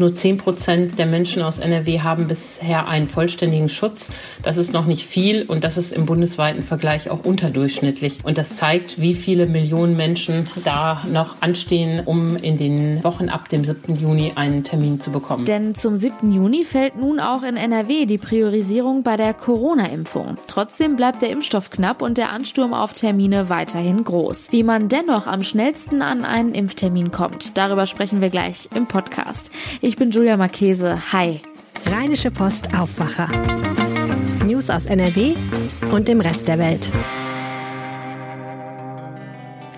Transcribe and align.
Nur 0.00 0.14
10 0.14 0.38
Prozent 0.38 0.98
der 0.98 1.06
Menschen 1.06 1.42
aus 1.42 1.58
NRW 1.58 2.00
haben 2.00 2.28
bisher 2.28 2.88
einen 2.88 3.08
vollständigen 3.08 3.68
Schutz. 3.68 4.10
Das 4.42 4.56
ist 4.56 4.72
noch 4.72 4.86
nicht 4.86 5.06
viel 5.06 5.44
und 5.44 5.64
das 5.64 5.76
ist 5.76 5.92
im 5.92 6.06
bundesweiten 6.06 6.62
Vergleich 6.62 7.10
auch 7.10 7.24
unterdurchschnittlich. 7.24 8.18
Und 8.22 8.38
das 8.38 8.56
zeigt, 8.56 9.00
wie 9.00 9.14
viele 9.14 9.46
Millionen 9.46 9.96
Menschen 9.96 10.48
da 10.64 11.02
noch 11.10 11.36
anstehen, 11.40 12.02
um 12.04 12.36
in 12.36 12.56
den 12.56 13.02
Wochen 13.04 13.28
ab 13.28 13.48
dem 13.48 13.64
7. 13.64 13.96
Juni 13.96 14.32
einen 14.34 14.64
Termin 14.64 15.00
zu 15.00 15.10
bekommen. 15.10 15.44
Denn 15.44 15.74
zum 15.74 15.96
7. 15.96 16.32
Juni 16.32 16.64
fällt 16.64 16.96
nun 16.96 17.20
auch 17.20 17.42
in 17.42 17.56
NRW 17.56 18.06
die 18.06 18.18
Priorisierung 18.18 19.02
bei 19.02 19.16
der 19.16 19.34
Corona-Impfung. 19.34 20.38
Trotzdem 20.46 20.96
bleibt 20.96 21.22
der 21.22 21.30
Impfstoff 21.30 21.70
knapp 21.70 22.02
und 22.02 22.18
der 22.18 22.30
Ansturm 22.30 22.74
auf 22.74 22.92
Termine 22.92 23.48
weiterhin 23.48 24.04
groß. 24.04 24.52
Wie 24.52 24.62
man 24.62 24.88
dennoch 24.88 25.26
am 25.26 25.42
schnellsten 25.42 26.02
an 26.02 26.24
einen 26.24 26.54
Impftermin 26.54 27.10
kommt, 27.10 27.56
darüber 27.56 27.86
sprechen 27.86 28.20
wir 28.20 28.30
gleich 28.30 28.68
im 28.74 28.86
Podcast. 28.86 29.50
Ich 29.86 29.96
bin 29.96 30.10
Julia 30.10 30.38
Marchese. 30.38 31.12
Hi. 31.12 31.42
Rheinische 31.84 32.30
Post 32.30 32.74
Aufwacher. 32.74 33.28
News 34.46 34.70
aus 34.70 34.86
NRW 34.86 35.34
und 35.92 36.08
dem 36.08 36.22
Rest 36.22 36.48
der 36.48 36.58
Welt. 36.58 36.88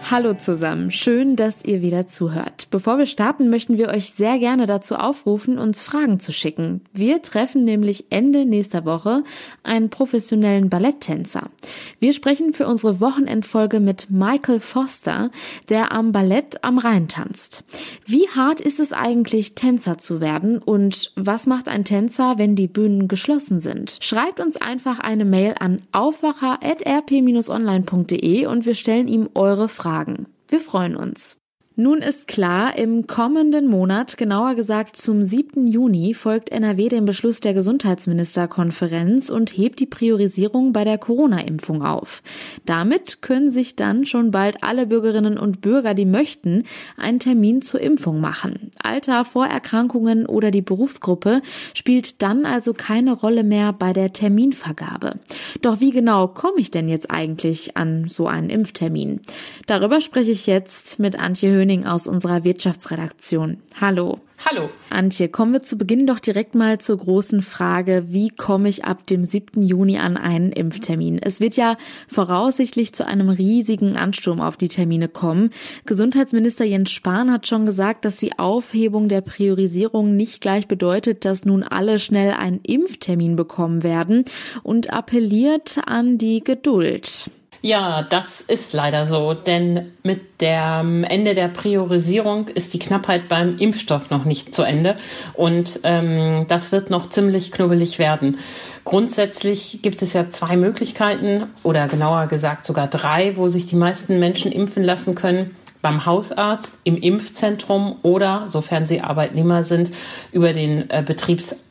Hallo 0.08 0.34
zusammen, 0.34 0.92
schön, 0.92 1.34
dass 1.34 1.64
ihr 1.64 1.82
wieder 1.82 2.06
zuhört. 2.06 2.68
Bevor 2.70 2.96
wir 2.96 3.06
starten, 3.06 3.50
möchten 3.50 3.76
wir 3.76 3.88
euch 3.88 4.12
sehr 4.12 4.38
gerne 4.38 4.66
dazu 4.66 4.94
aufrufen, 4.94 5.58
uns 5.58 5.80
Fragen 5.80 6.20
zu 6.20 6.32
schicken. 6.32 6.82
Wir 6.92 7.22
treffen 7.22 7.64
nämlich 7.64 8.04
Ende 8.10 8.46
nächster 8.46 8.84
Woche 8.84 9.24
einen 9.64 9.90
professionellen 9.90 10.70
Balletttänzer. 10.70 11.50
Wir 11.98 12.12
sprechen 12.12 12.52
für 12.52 12.68
unsere 12.68 13.00
Wochenendfolge 13.00 13.80
mit 13.80 14.08
Michael 14.08 14.60
Foster, 14.60 15.32
der 15.70 15.90
am 15.90 16.12
Ballett 16.12 16.62
am 16.62 16.78
Rhein 16.78 17.08
tanzt. 17.08 17.64
Wie 18.06 18.28
hart 18.28 18.60
ist 18.60 18.78
es 18.78 18.92
eigentlich, 18.92 19.56
Tänzer 19.56 19.98
zu 19.98 20.20
werden 20.20 20.58
und 20.58 21.10
was 21.16 21.48
macht 21.48 21.66
ein 21.66 21.84
Tänzer, 21.84 22.38
wenn 22.38 22.54
die 22.54 22.68
Bühnen 22.68 23.08
geschlossen 23.08 23.58
sind? 23.58 23.98
Schreibt 24.00 24.38
uns 24.38 24.56
einfach 24.56 25.00
eine 25.00 25.24
Mail 25.24 25.56
an 25.58 25.80
aufwacher.rp-online.de 25.90 28.46
und 28.46 28.66
wir 28.66 28.74
stellen 28.74 29.08
ihm 29.08 29.30
eure 29.34 29.68
Fragen. 29.68 29.95
Fragen. 29.96 30.26
Wir 30.48 30.60
freuen 30.60 30.94
uns. 30.94 31.38
Nun 31.78 31.98
ist 31.98 32.26
klar, 32.26 32.78
im 32.78 33.06
kommenden 33.06 33.66
Monat, 33.66 34.16
genauer 34.16 34.54
gesagt 34.54 34.96
zum 34.96 35.22
7. 35.22 35.66
Juni, 35.66 36.14
folgt 36.14 36.50
NRW 36.50 36.88
dem 36.88 37.04
Beschluss 37.04 37.40
der 37.40 37.52
Gesundheitsministerkonferenz 37.52 39.28
und 39.28 39.50
hebt 39.50 39.78
die 39.80 39.84
Priorisierung 39.84 40.72
bei 40.72 40.84
der 40.84 40.96
Corona-Impfung 40.96 41.82
auf. 41.82 42.22
Damit 42.64 43.20
können 43.20 43.50
sich 43.50 43.76
dann 43.76 44.06
schon 44.06 44.30
bald 44.30 44.62
alle 44.62 44.86
Bürgerinnen 44.86 45.36
und 45.36 45.60
Bürger, 45.60 45.92
die 45.92 46.06
möchten, 46.06 46.64
einen 46.96 47.20
Termin 47.20 47.60
zur 47.60 47.82
Impfung 47.82 48.22
machen. 48.22 48.70
Alter, 48.82 49.26
Vorerkrankungen 49.26 50.24
oder 50.24 50.50
die 50.50 50.62
Berufsgruppe 50.62 51.42
spielt 51.74 52.22
dann 52.22 52.46
also 52.46 52.72
keine 52.72 53.12
Rolle 53.12 53.44
mehr 53.44 53.74
bei 53.74 53.92
der 53.92 54.14
Terminvergabe. 54.14 55.16
Doch 55.60 55.80
wie 55.80 55.90
genau 55.90 56.28
komme 56.28 56.58
ich 56.58 56.70
denn 56.70 56.88
jetzt 56.88 57.10
eigentlich 57.10 57.76
an 57.76 58.08
so 58.08 58.26
einen 58.28 58.48
Impftermin? 58.48 59.20
Darüber 59.66 60.00
spreche 60.00 60.30
ich 60.30 60.46
jetzt 60.46 60.98
mit 60.98 61.18
Antje 61.18 61.50
Höhn 61.50 61.65
Höning 61.66 61.84
aus 61.84 62.06
unserer 62.06 62.44
Wirtschaftsredaktion. 62.44 63.56
Hallo. 63.80 64.20
Hallo. 64.44 64.70
Antje, 64.90 65.28
kommen 65.28 65.52
wir 65.52 65.62
zu 65.62 65.76
Beginn 65.76 66.06
doch 66.06 66.20
direkt 66.20 66.54
mal 66.54 66.78
zur 66.78 66.98
großen 66.98 67.42
Frage, 67.42 68.04
wie 68.06 68.28
komme 68.28 68.68
ich 68.68 68.84
ab 68.84 69.04
dem 69.08 69.24
7. 69.24 69.62
Juni 69.62 69.98
an 69.98 70.16
einen 70.16 70.52
Impftermin? 70.52 71.18
Es 71.20 71.40
wird 71.40 71.56
ja 71.56 71.76
voraussichtlich 72.06 72.92
zu 72.92 73.04
einem 73.04 73.30
riesigen 73.30 73.96
Ansturm 73.96 74.40
auf 74.40 74.56
die 74.56 74.68
Termine 74.68 75.08
kommen. 75.08 75.50
Gesundheitsminister 75.86 76.64
Jens 76.64 76.92
Spahn 76.92 77.32
hat 77.32 77.48
schon 77.48 77.66
gesagt, 77.66 78.04
dass 78.04 78.14
die 78.14 78.38
Aufhebung 78.38 79.08
der 79.08 79.22
Priorisierung 79.22 80.14
nicht 80.14 80.40
gleich 80.40 80.68
bedeutet, 80.68 81.24
dass 81.24 81.44
nun 81.44 81.64
alle 81.64 81.98
schnell 81.98 82.30
einen 82.30 82.60
Impftermin 82.62 83.34
bekommen 83.34 83.82
werden 83.82 84.24
und 84.62 84.92
appelliert 84.92 85.80
an 85.84 86.16
die 86.16 86.44
Geduld. 86.44 87.28
Ja, 87.66 88.04
das 88.08 88.42
ist 88.42 88.74
leider 88.74 89.06
so, 89.06 89.34
denn 89.34 89.90
mit 90.04 90.40
dem 90.40 91.02
Ende 91.02 91.34
der 91.34 91.48
Priorisierung 91.48 92.46
ist 92.46 92.72
die 92.74 92.78
Knappheit 92.78 93.26
beim 93.28 93.58
Impfstoff 93.58 94.08
noch 94.08 94.24
nicht 94.24 94.54
zu 94.54 94.62
Ende 94.62 94.94
und 95.34 95.80
ähm, 95.82 96.44
das 96.46 96.70
wird 96.70 96.90
noch 96.90 97.08
ziemlich 97.08 97.50
knubbelig 97.50 97.98
werden. 97.98 98.38
Grundsätzlich 98.84 99.80
gibt 99.82 100.00
es 100.02 100.12
ja 100.12 100.30
zwei 100.30 100.56
Möglichkeiten 100.56 101.48
oder 101.64 101.88
genauer 101.88 102.28
gesagt 102.28 102.64
sogar 102.66 102.86
drei, 102.86 103.36
wo 103.36 103.48
sich 103.48 103.66
die 103.66 103.74
meisten 103.74 104.20
Menschen 104.20 104.52
impfen 104.52 104.84
lassen 104.84 105.16
können 105.16 105.56
beim 105.82 106.06
Hausarzt, 106.06 106.78
im 106.84 106.96
Impfzentrum 106.96 107.96
oder, 108.02 108.44
sofern 108.46 108.86
sie 108.86 109.00
Arbeitnehmer 109.00 109.64
sind, 109.64 109.90
über 110.30 110.52
den 110.52 110.88
äh, 110.88 111.02
Betriebsarzt. 111.04 111.65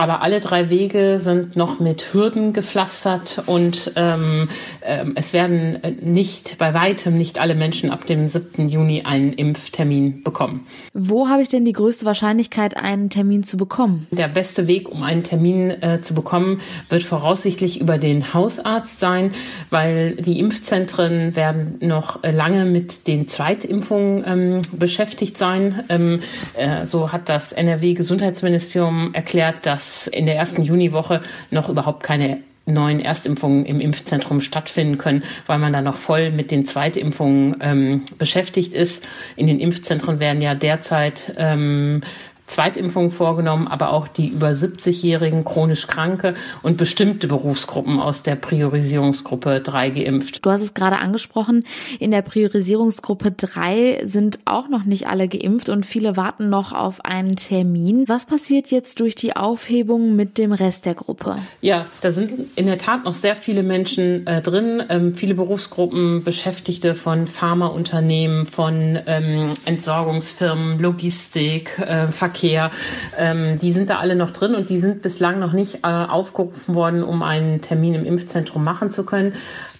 Aber 0.00 0.22
alle 0.22 0.40
drei 0.40 0.70
Wege 0.70 1.18
sind 1.18 1.56
noch 1.56 1.78
mit 1.78 2.14
Hürden 2.14 2.54
gepflastert 2.54 3.42
und 3.44 3.92
ähm, 3.96 4.48
äh, 4.80 5.04
es 5.14 5.34
werden 5.34 5.78
nicht, 6.00 6.56
bei 6.56 6.72
weitem 6.72 7.18
nicht 7.18 7.38
alle 7.38 7.54
Menschen 7.54 7.90
ab 7.90 8.06
dem 8.06 8.26
7. 8.26 8.70
Juni 8.70 9.02
einen 9.04 9.34
Impftermin 9.34 10.22
bekommen. 10.22 10.66
Wo 10.94 11.28
habe 11.28 11.42
ich 11.42 11.50
denn 11.50 11.66
die 11.66 11.74
größte 11.74 12.06
Wahrscheinlichkeit, 12.06 12.78
einen 12.78 13.10
Termin 13.10 13.44
zu 13.44 13.58
bekommen? 13.58 14.06
Der 14.10 14.28
beste 14.28 14.66
Weg, 14.68 14.88
um 14.88 15.02
einen 15.02 15.22
Termin 15.22 15.70
äh, 15.82 16.00
zu 16.00 16.14
bekommen, 16.14 16.62
wird 16.88 17.02
voraussichtlich 17.02 17.78
über 17.80 17.98
den 17.98 18.32
Hausarzt 18.32 19.00
sein, 19.00 19.32
weil 19.68 20.14
die 20.14 20.38
Impfzentren 20.38 21.36
werden 21.36 21.76
noch 21.80 22.22
lange 22.22 22.64
mit 22.64 23.06
den 23.06 23.28
Zweitimpfungen 23.28 24.24
ähm, 24.26 24.60
beschäftigt 24.72 25.36
sein. 25.36 25.84
Ähm, 25.90 26.20
äh, 26.56 26.86
so 26.86 27.12
hat 27.12 27.28
das 27.28 27.52
NRW-Gesundheitsministerium 27.52 28.99
erklärt, 29.12 29.66
dass 29.66 30.06
in 30.06 30.26
der 30.26 30.36
ersten 30.36 30.62
Juniwoche 30.62 31.22
noch 31.50 31.68
überhaupt 31.68 32.02
keine 32.02 32.38
neuen 32.66 33.00
Erstimpfungen 33.00 33.64
im 33.64 33.80
Impfzentrum 33.80 34.40
stattfinden 34.40 34.98
können, 34.98 35.22
weil 35.46 35.58
man 35.58 35.72
da 35.72 35.80
noch 35.80 35.96
voll 35.96 36.30
mit 36.30 36.50
den 36.50 36.66
Zweitimpfungen 36.66 37.56
ähm, 37.60 38.02
beschäftigt 38.18 38.74
ist. 38.74 39.06
In 39.36 39.46
den 39.46 39.60
Impfzentren 39.60 40.20
werden 40.20 40.42
ja 40.42 40.54
derzeit 40.54 41.34
ähm, 41.36 42.02
Zweitimpfungen 42.50 43.10
vorgenommen, 43.12 43.68
aber 43.68 43.92
auch 43.92 44.08
die 44.08 44.28
über 44.28 44.48
70-jährigen 44.48 45.44
chronisch 45.44 45.86
Kranke 45.86 46.34
und 46.62 46.76
bestimmte 46.76 47.28
Berufsgruppen 47.28 48.00
aus 48.00 48.24
der 48.24 48.34
Priorisierungsgruppe 48.34 49.60
3 49.60 49.90
geimpft. 49.90 50.44
Du 50.44 50.50
hast 50.50 50.60
es 50.60 50.74
gerade 50.74 50.98
angesprochen, 50.98 51.64
in 52.00 52.10
der 52.10 52.22
Priorisierungsgruppe 52.22 53.30
3 53.30 54.00
sind 54.04 54.40
auch 54.46 54.68
noch 54.68 54.84
nicht 54.84 55.06
alle 55.06 55.28
geimpft 55.28 55.68
und 55.68 55.86
viele 55.86 56.16
warten 56.16 56.50
noch 56.50 56.72
auf 56.72 57.04
einen 57.04 57.36
Termin. 57.36 58.04
Was 58.08 58.26
passiert 58.26 58.72
jetzt 58.72 58.98
durch 58.98 59.14
die 59.14 59.36
Aufhebung 59.36 60.16
mit 60.16 60.36
dem 60.36 60.52
Rest 60.52 60.86
der 60.86 60.94
Gruppe? 60.94 61.36
Ja, 61.60 61.86
da 62.00 62.10
sind 62.10 62.46
in 62.56 62.66
der 62.66 62.78
Tat 62.78 63.04
noch 63.04 63.14
sehr 63.14 63.36
viele 63.36 63.62
Menschen 63.62 64.26
äh, 64.26 64.42
drin, 64.42 64.82
ähm, 64.88 65.14
viele 65.14 65.34
Berufsgruppen, 65.34 66.24
Beschäftigte 66.24 66.96
von 66.96 67.28
Pharmaunternehmen, 67.28 68.46
von 68.46 68.98
ähm, 69.06 69.52
Entsorgungsfirmen, 69.66 70.80
Logistik, 70.80 71.78
äh, 71.78 72.08
Verkehr 72.08 72.39
Verkehr, 72.40 72.70
ähm, 73.18 73.58
die 73.58 73.70
sind 73.70 73.90
da 73.90 73.98
alle 73.98 74.16
noch 74.16 74.30
drin 74.30 74.54
und 74.54 74.70
die 74.70 74.78
sind 74.78 75.02
bislang 75.02 75.38
noch 75.38 75.52
nicht 75.52 75.84
äh, 75.84 75.88
aufgerufen 75.88 76.74
worden, 76.74 77.02
um 77.02 77.22
einen 77.22 77.60
Termin 77.60 77.94
im 77.94 78.06
Impfzentrum 78.06 78.64
machen 78.64 78.90
zu 78.90 79.04
können. 79.04 79.34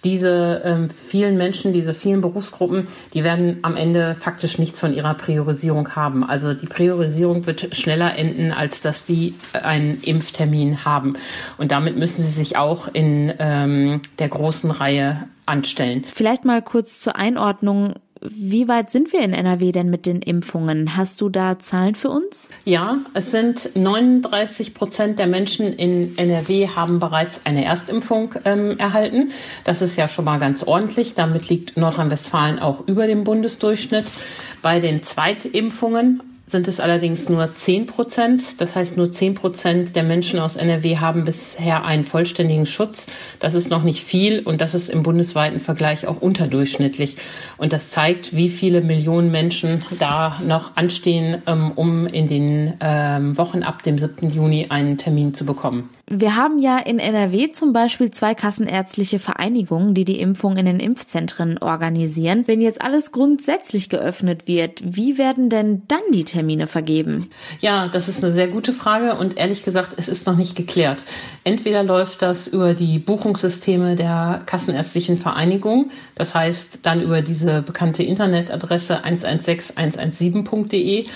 Diese 0.04 0.60
ähm, 0.64 0.90
vielen 0.90 1.38
Menschen, 1.38 1.72
diese 1.72 1.94
vielen 1.94 2.20
Berufsgruppen, 2.20 2.86
die 3.14 3.24
werden 3.24 3.58
am 3.62 3.76
Ende 3.76 4.14
faktisch 4.14 4.58
nichts 4.58 4.80
von 4.80 4.94
ihrer 4.94 5.14
Priorisierung 5.14 5.96
haben. 5.96 6.22
Also 6.22 6.52
die 6.52 6.66
Priorisierung 6.66 7.46
wird 7.46 7.74
schneller 7.74 8.16
enden, 8.16 8.52
als 8.52 8.82
dass 8.82 9.06
die 9.06 9.34
einen 9.54 9.98
Impftermin 10.02 10.84
haben. 10.84 11.14
Und 11.56 11.72
damit 11.72 11.96
müssen 11.96 12.22
sie 12.22 12.28
sich 12.28 12.58
auch 12.58 12.88
in 12.92 13.32
ähm, 13.38 14.02
der 14.18 14.28
großen 14.28 14.70
Reihe 14.70 15.28
anstellen. 15.46 16.04
Vielleicht 16.12 16.44
mal 16.44 16.62
kurz 16.62 17.00
zur 17.00 17.16
Einordnung. 17.16 17.94
Wie 18.22 18.68
weit 18.68 18.90
sind 18.90 19.14
wir 19.14 19.20
in 19.20 19.32
NRW 19.32 19.72
denn 19.72 19.88
mit 19.88 20.04
den 20.04 20.20
Impfungen? 20.20 20.96
Hast 20.96 21.20
du 21.22 21.30
da 21.30 21.58
Zahlen 21.58 21.94
für 21.94 22.10
uns? 22.10 22.50
Ja, 22.66 22.98
es 23.14 23.30
sind 23.30 23.70
39 23.74 24.74
Prozent 24.74 25.18
der 25.18 25.26
Menschen 25.26 25.72
in 25.72 26.18
NRW 26.18 26.68
haben 26.68 27.00
bereits 27.00 27.46
eine 27.46 27.64
Erstimpfung 27.64 28.34
ähm, 28.44 28.78
erhalten. 28.78 29.30
Das 29.64 29.80
ist 29.80 29.96
ja 29.96 30.06
schon 30.06 30.26
mal 30.26 30.38
ganz 30.38 30.62
ordentlich. 30.62 31.14
Damit 31.14 31.48
liegt 31.48 31.78
Nordrhein-Westfalen 31.78 32.58
auch 32.58 32.86
über 32.86 33.06
dem 33.06 33.24
Bundesdurchschnitt. 33.24 34.12
Bei 34.60 34.80
den 34.80 35.02
Zweitimpfungen 35.02 36.22
sind 36.50 36.68
es 36.68 36.80
allerdings 36.80 37.28
nur 37.28 37.54
10 37.54 37.86
Prozent. 37.86 38.60
Das 38.60 38.74
heißt, 38.74 38.96
nur 38.96 39.10
10 39.10 39.34
Prozent 39.34 39.96
der 39.96 40.02
Menschen 40.02 40.38
aus 40.40 40.56
NRW 40.56 40.98
haben 40.98 41.24
bisher 41.24 41.84
einen 41.84 42.04
vollständigen 42.04 42.66
Schutz. 42.66 43.06
Das 43.38 43.54
ist 43.54 43.70
noch 43.70 43.82
nicht 43.82 44.02
viel 44.02 44.40
und 44.40 44.60
das 44.60 44.74
ist 44.74 44.88
im 44.88 45.02
bundesweiten 45.02 45.60
Vergleich 45.60 46.06
auch 46.06 46.20
unterdurchschnittlich. 46.20 47.16
Und 47.56 47.72
das 47.72 47.90
zeigt, 47.90 48.34
wie 48.34 48.48
viele 48.48 48.80
Millionen 48.80 49.30
Menschen 49.30 49.84
da 49.98 50.40
noch 50.46 50.76
anstehen, 50.76 51.42
ähm, 51.46 51.72
um 51.74 52.06
in 52.06 52.28
den 52.28 52.74
ähm, 52.80 53.38
Wochen 53.38 53.62
ab 53.62 53.82
dem 53.82 53.98
7. 53.98 54.30
Juni 54.30 54.66
einen 54.68 54.98
Termin 54.98 55.34
zu 55.34 55.44
bekommen. 55.44 55.88
Wir 56.12 56.34
haben 56.34 56.58
ja 56.58 56.78
in 56.78 56.98
NRW 56.98 57.52
zum 57.52 57.72
Beispiel 57.72 58.10
zwei 58.10 58.34
kassenärztliche 58.34 59.20
Vereinigungen, 59.20 59.94
die 59.94 60.04
die 60.04 60.18
Impfung 60.18 60.56
in 60.56 60.66
den 60.66 60.80
Impfzentren 60.80 61.58
organisieren. 61.58 62.48
Wenn 62.48 62.60
jetzt 62.60 62.82
alles 62.82 63.12
grundsätzlich 63.12 63.88
geöffnet 63.88 64.48
wird, 64.48 64.82
wie 64.84 65.18
werden 65.18 65.50
denn 65.50 65.82
dann 65.86 66.00
die 66.12 66.24
Termine 66.24 66.66
vergeben? 66.66 67.30
Ja, 67.60 67.86
das 67.86 68.08
ist 68.08 68.24
eine 68.24 68.32
sehr 68.32 68.48
gute 68.48 68.72
Frage 68.72 69.18
und 69.18 69.38
ehrlich 69.38 69.62
gesagt, 69.62 69.94
es 69.98 70.08
ist 70.08 70.26
noch 70.26 70.36
nicht 70.36 70.56
geklärt. 70.56 71.04
Entweder 71.44 71.84
läuft 71.84 72.22
das 72.22 72.48
über 72.48 72.74
die 72.74 72.98
Buchungssysteme 72.98 73.94
der 73.94 74.42
kassenärztlichen 74.46 75.16
Vereinigung, 75.16 75.92
das 76.16 76.34
heißt 76.34 76.80
dann 76.82 77.02
über 77.02 77.22
diese 77.22 77.62
bekannte 77.62 78.02
Internetadresse 78.02 79.04
116117.de 79.04 81.06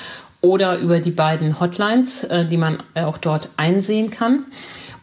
oder 0.44 0.79
über 0.79 1.00
die 1.00 1.11
beiden 1.11 1.58
Hotlines, 1.58 2.25
äh, 2.25 2.44
die 2.44 2.58
man 2.58 2.79
auch 2.94 3.19
dort 3.19 3.49
einsehen 3.56 4.11
kann. 4.11 4.44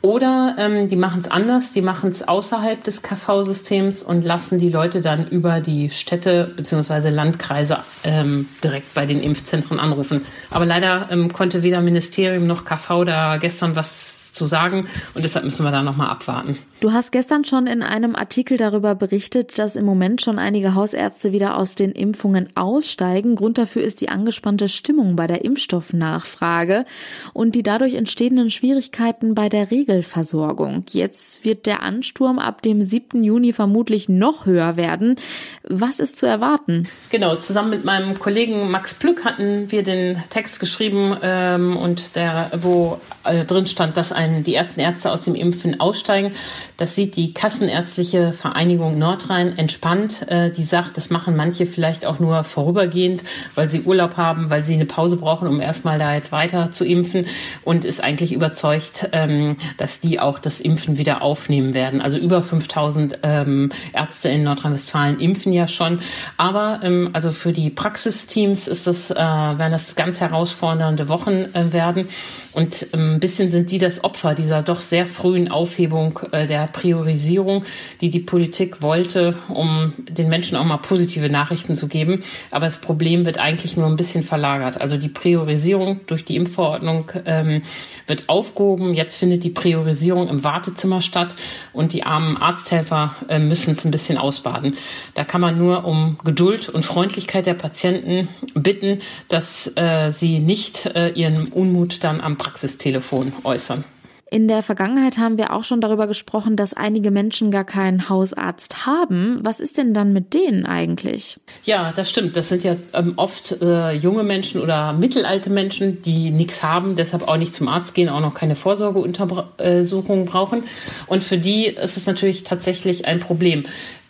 Oder 0.01 0.55
ähm, 0.57 0.87
die 0.87 0.95
machen 0.95 1.21
es 1.21 1.29
anders, 1.29 1.71
die 1.71 1.81
machen 1.81 2.09
es 2.09 2.27
außerhalb 2.27 2.83
des 2.83 3.03
KV-Systems 3.03 4.01
und 4.01 4.23
lassen 4.23 4.57
die 4.57 4.69
Leute 4.69 5.01
dann 5.01 5.27
über 5.27 5.59
die 5.59 5.91
Städte 5.91 6.51
bzw. 6.55 7.09
Landkreise 7.09 7.77
ähm, 8.03 8.47
direkt 8.63 8.93
bei 8.95 9.05
den 9.05 9.21
Impfzentren 9.21 9.79
anrufen. 9.79 10.25
Aber 10.49 10.65
leider 10.65 11.07
ähm, 11.11 11.31
konnte 11.31 11.61
weder 11.61 11.81
Ministerium 11.81 12.47
noch 12.47 12.65
KV 12.65 13.03
da 13.05 13.37
gestern 13.37 13.75
was 13.75 14.20
zu 14.33 14.47
sagen 14.47 14.87
und 15.13 15.23
deshalb 15.23 15.45
müssen 15.45 15.63
wir 15.63 15.71
da 15.71 15.81
nochmal 15.81 16.09
abwarten. 16.09 16.57
Du 16.81 16.93
hast 16.93 17.11
gestern 17.11 17.45
schon 17.45 17.67
in 17.67 17.83
einem 17.83 18.15
Artikel 18.15 18.57
darüber 18.57 18.95
berichtet, 18.95 19.59
dass 19.59 19.75
im 19.75 19.85
Moment 19.85 20.23
schon 20.23 20.39
einige 20.39 20.73
Hausärzte 20.73 21.31
wieder 21.31 21.57
aus 21.57 21.75
den 21.75 21.91
Impfungen 21.91 22.49
aussteigen. 22.55 23.35
Grund 23.35 23.59
dafür 23.59 23.83
ist 23.83 24.01
die 24.01 24.09
angespannte 24.09 24.67
Stimmung 24.67 25.15
bei 25.15 25.27
der 25.27 25.45
Impfstoffnachfrage 25.45 26.85
und 27.33 27.53
die 27.53 27.61
dadurch 27.61 27.93
entstehenden 27.93 28.49
Schwierigkeiten 28.49 29.35
bei 29.35 29.47
der 29.47 29.69
Regelversorgung. 29.69 30.83
Jetzt 30.89 31.45
wird 31.45 31.67
der 31.67 31.83
Ansturm 31.83 32.39
ab 32.39 32.63
dem 32.63 32.81
7. 32.81 33.23
Juni 33.23 33.53
vermutlich 33.53 34.09
noch 34.09 34.47
höher 34.47 34.75
werden. 34.75 35.17
Was 35.63 35.99
ist 35.99 36.17
zu 36.17 36.25
erwarten? 36.25 36.87
Genau, 37.11 37.35
zusammen 37.35 37.69
mit 37.69 37.85
meinem 37.85 38.17
Kollegen 38.17 38.71
Max 38.71 38.95
Plück 38.95 39.23
hatten 39.23 39.71
wir 39.71 39.83
den 39.83 40.17
Text 40.31 40.59
geschrieben 40.59 41.15
ähm, 41.21 41.77
und 41.77 42.15
der, 42.15 42.49
wo 42.61 42.99
äh, 43.23 43.45
drin 43.45 43.67
stand, 43.67 43.97
dass 43.97 44.11
ein, 44.11 44.20
die 44.43 44.55
ersten 44.55 44.79
Ärzte 44.79 45.11
aus 45.11 45.21
dem 45.21 45.35
Impfen 45.35 45.79
aussteigen. 45.79 46.31
Das 46.77 46.95
sieht 46.95 47.15
die 47.15 47.33
Kassenärztliche 47.33 48.33
Vereinigung 48.33 48.97
Nordrhein 48.97 49.57
entspannt. 49.57 50.27
Äh, 50.29 50.51
die 50.51 50.63
sagt, 50.63 50.97
das 50.97 51.09
machen 51.09 51.35
manche 51.35 51.65
vielleicht 51.65 52.05
auch 52.05 52.19
nur 52.19 52.43
vorübergehend, 52.43 53.23
weil 53.55 53.69
sie 53.69 53.81
Urlaub 53.81 54.17
haben, 54.17 54.49
weil 54.49 54.63
sie 54.63 54.73
eine 54.73 54.85
Pause 54.85 55.17
brauchen, 55.17 55.47
um 55.47 55.61
erstmal 55.61 55.99
da 55.99 56.13
jetzt 56.13 56.31
weiter 56.31 56.71
zu 56.71 56.85
impfen 56.85 57.25
und 57.63 57.85
ist 57.85 58.03
eigentlich 58.03 58.33
überzeugt, 58.33 59.09
ähm, 59.11 59.57
dass 59.77 59.99
die 59.99 60.19
auch 60.19 60.39
das 60.39 60.61
Impfen 60.61 60.97
wieder 60.97 61.21
aufnehmen 61.21 61.73
werden. 61.73 62.01
Also 62.01 62.17
über 62.17 62.41
5000 62.41 63.19
ähm, 63.23 63.71
Ärzte 63.93 64.29
in 64.29 64.43
Nordrhein-Westfalen 64.43 65.19
impfen 65.19 65.53
ja 65.53 65.67
schon. 65.67 65.99
Aber 66.37 66.79
ähm, 66.83 67.09
also 67.13 67.31
für 67.31 67.53
die 67.53 67.69
Praxisteams 67.69 68.67
ist 68.67 68.87
das, 68.87 69.11
äh, 69.11 69.15
werden 69.15 69.71
das 69.71 69.95
ganz 69.95 70.19
herausfordernde 70.19 71.09
Wochen 71.09 71.45
äh, 71.53 71.73
werden. 71.73 72.07
Und 72.53 72.87
ähm, 72.93 73.15
ein 73.15 73.19
bisschen 73.19 73.49
sind 73.49 73.71
die 73.71 73.77
das 73.77 74.03
Opfer 74.03 74.10
dieser 74.37 74.61
doch 74.61 74.79
sehr 74.79 75.05
frühen 75.05 75.51
Aufhebung 75.51 76.19
äh, 76.31 76.47
der 76.47 76.67
Priorisierung, 76.67 77.65
die 78.01 78.09
die 78.09 78.19
Politik 78.19 78.81
wollte, 78.81 79.35
um 79.49 79.93
den 80.09 80.29
Menschen 80.29 80.57
auch 80.57 80.65
mal 80.65 80.77
positive 80.77 81.29
Nachrichten 81.29 81.75
zu 81.75 81.87
geben. 81.87 82.23
Aber 82.51 82.65
das 82.65 82.77
Problem 82.77 83.25
wird 83.25 83.37
eigentlich 83.37 83.77
nur 83.77 83.87
ein 83.87 83.95
bisschen 83.95 84.23
verlagert. 84.23 84.79
Also 84.79 84.97
die 84.97 85.09
Priorisierung 85.09 86.01
durch 86.07 86.25
die 86.25 86.35
Impfverordnung 86.35 87.11
ähm, 87.25 87.63
wird 88.07 88.29
aufgehoben. 88.29 88.93
Jetzt 88.93 89.17
findet 89.17 89.43
die 89.43 89.49
Priorisierung 89.49 90.29
im 90.29 90.43
Wartezimmer 90.43 91.01
statt 91.01 91.35
und 91.73 91.93
die 91.93 92.03
armen 92.03 92.37
Arzthelfer 92.37 93.15
äh, 93.29 93.39
müssen 93.39 93.71
es 93.71 93.85
ein 93.85 93.91
bisschen 93.91 94.17
ausbaden. 94.17 94.75
Da 95.13 95.23
kann 95.23 95.41
man 95.41 95.57
nur 95.57 95.85
um 95.85 96.17
Geduld 96.23 96.69
und 96.69 96.83
Freundlichkeit 96.83 97.45
der 97.45 97.53
Patienten 97.53 98.29
bitten, 98.53 99.01
dass 99.29 99.71
äh, 99.75 100.11
sie 100.11 100.39
nicht 100.39 100.85
äh, 100.87 101.09
ihren 101.09 101.47
Unmut 101.47 102.03
dann 102.03 102.21
am 102.21 102.37
Praxistelefon 102.37 103.33
äußern. 103.43 103.83
In 104.33 104.47
der 104.47 104.63
Vergangenheit 104.63 105.17
haben 105.17 105.37
wir 105.37 105.51
auch 105.51 105.65
schon 105.65 105.81
darüber 105.81 106.07
gesprochen, 106.07 106.55
dass 106.55 106.73
einige 106.73 107.11
Menschen 107.11 107.51
gar 107.51 107.65
keinen 107.65 108.07
Hausarzt 108.07 108.85
haben. 108.85 109.41
Was 109.43 109.59
ist 109.59 109.77
denn 109.77 109.93
dann 109.93 110.13
mit 110.13 110.33
denen 110.33 110.65
eigentlich? 110.65 111.37
Ja, 111.65 111.91
das 111.93 112.09
stimmt. 112.09 112.37
Das 112.37 112.47
sind 112.47 112.63
ja 112.63 112.77
ähm, 112.93 113.11
oft 113.17 113.61
äh, 113.61 113.91
junge 113.91 114.23
Menschen 114.23 114.61
oder 114.61 114.93
mittelalte 114.93 115.49
Menschen, 115.49 116.01
die 116.01 116.31
nichts 116.31 116.63
haben, 116.63 116.95
deshalb 116.95 117.27
auch 117.27 117.35
nicht 117.35 117.53
zum 117.53 117.67
Arzt 117.67 117.93
gehen, 117.93 118.07
auch 118.07 118.21
noch 118.21 118.33
keine 118.33 118.55
Vorsorgeuntersuchung 118.55 120.25
brauchen. 120.25 120.63
Und 121.07 121.25
für 121.25 121.37
die 121.37 121.65
ist 121.65 121.97
es 121.97 122.05
natürlich 122.05 122.45
tatsächlich 122.45 123.03
ein 123.03 123.19
Problem. 123.19 123.65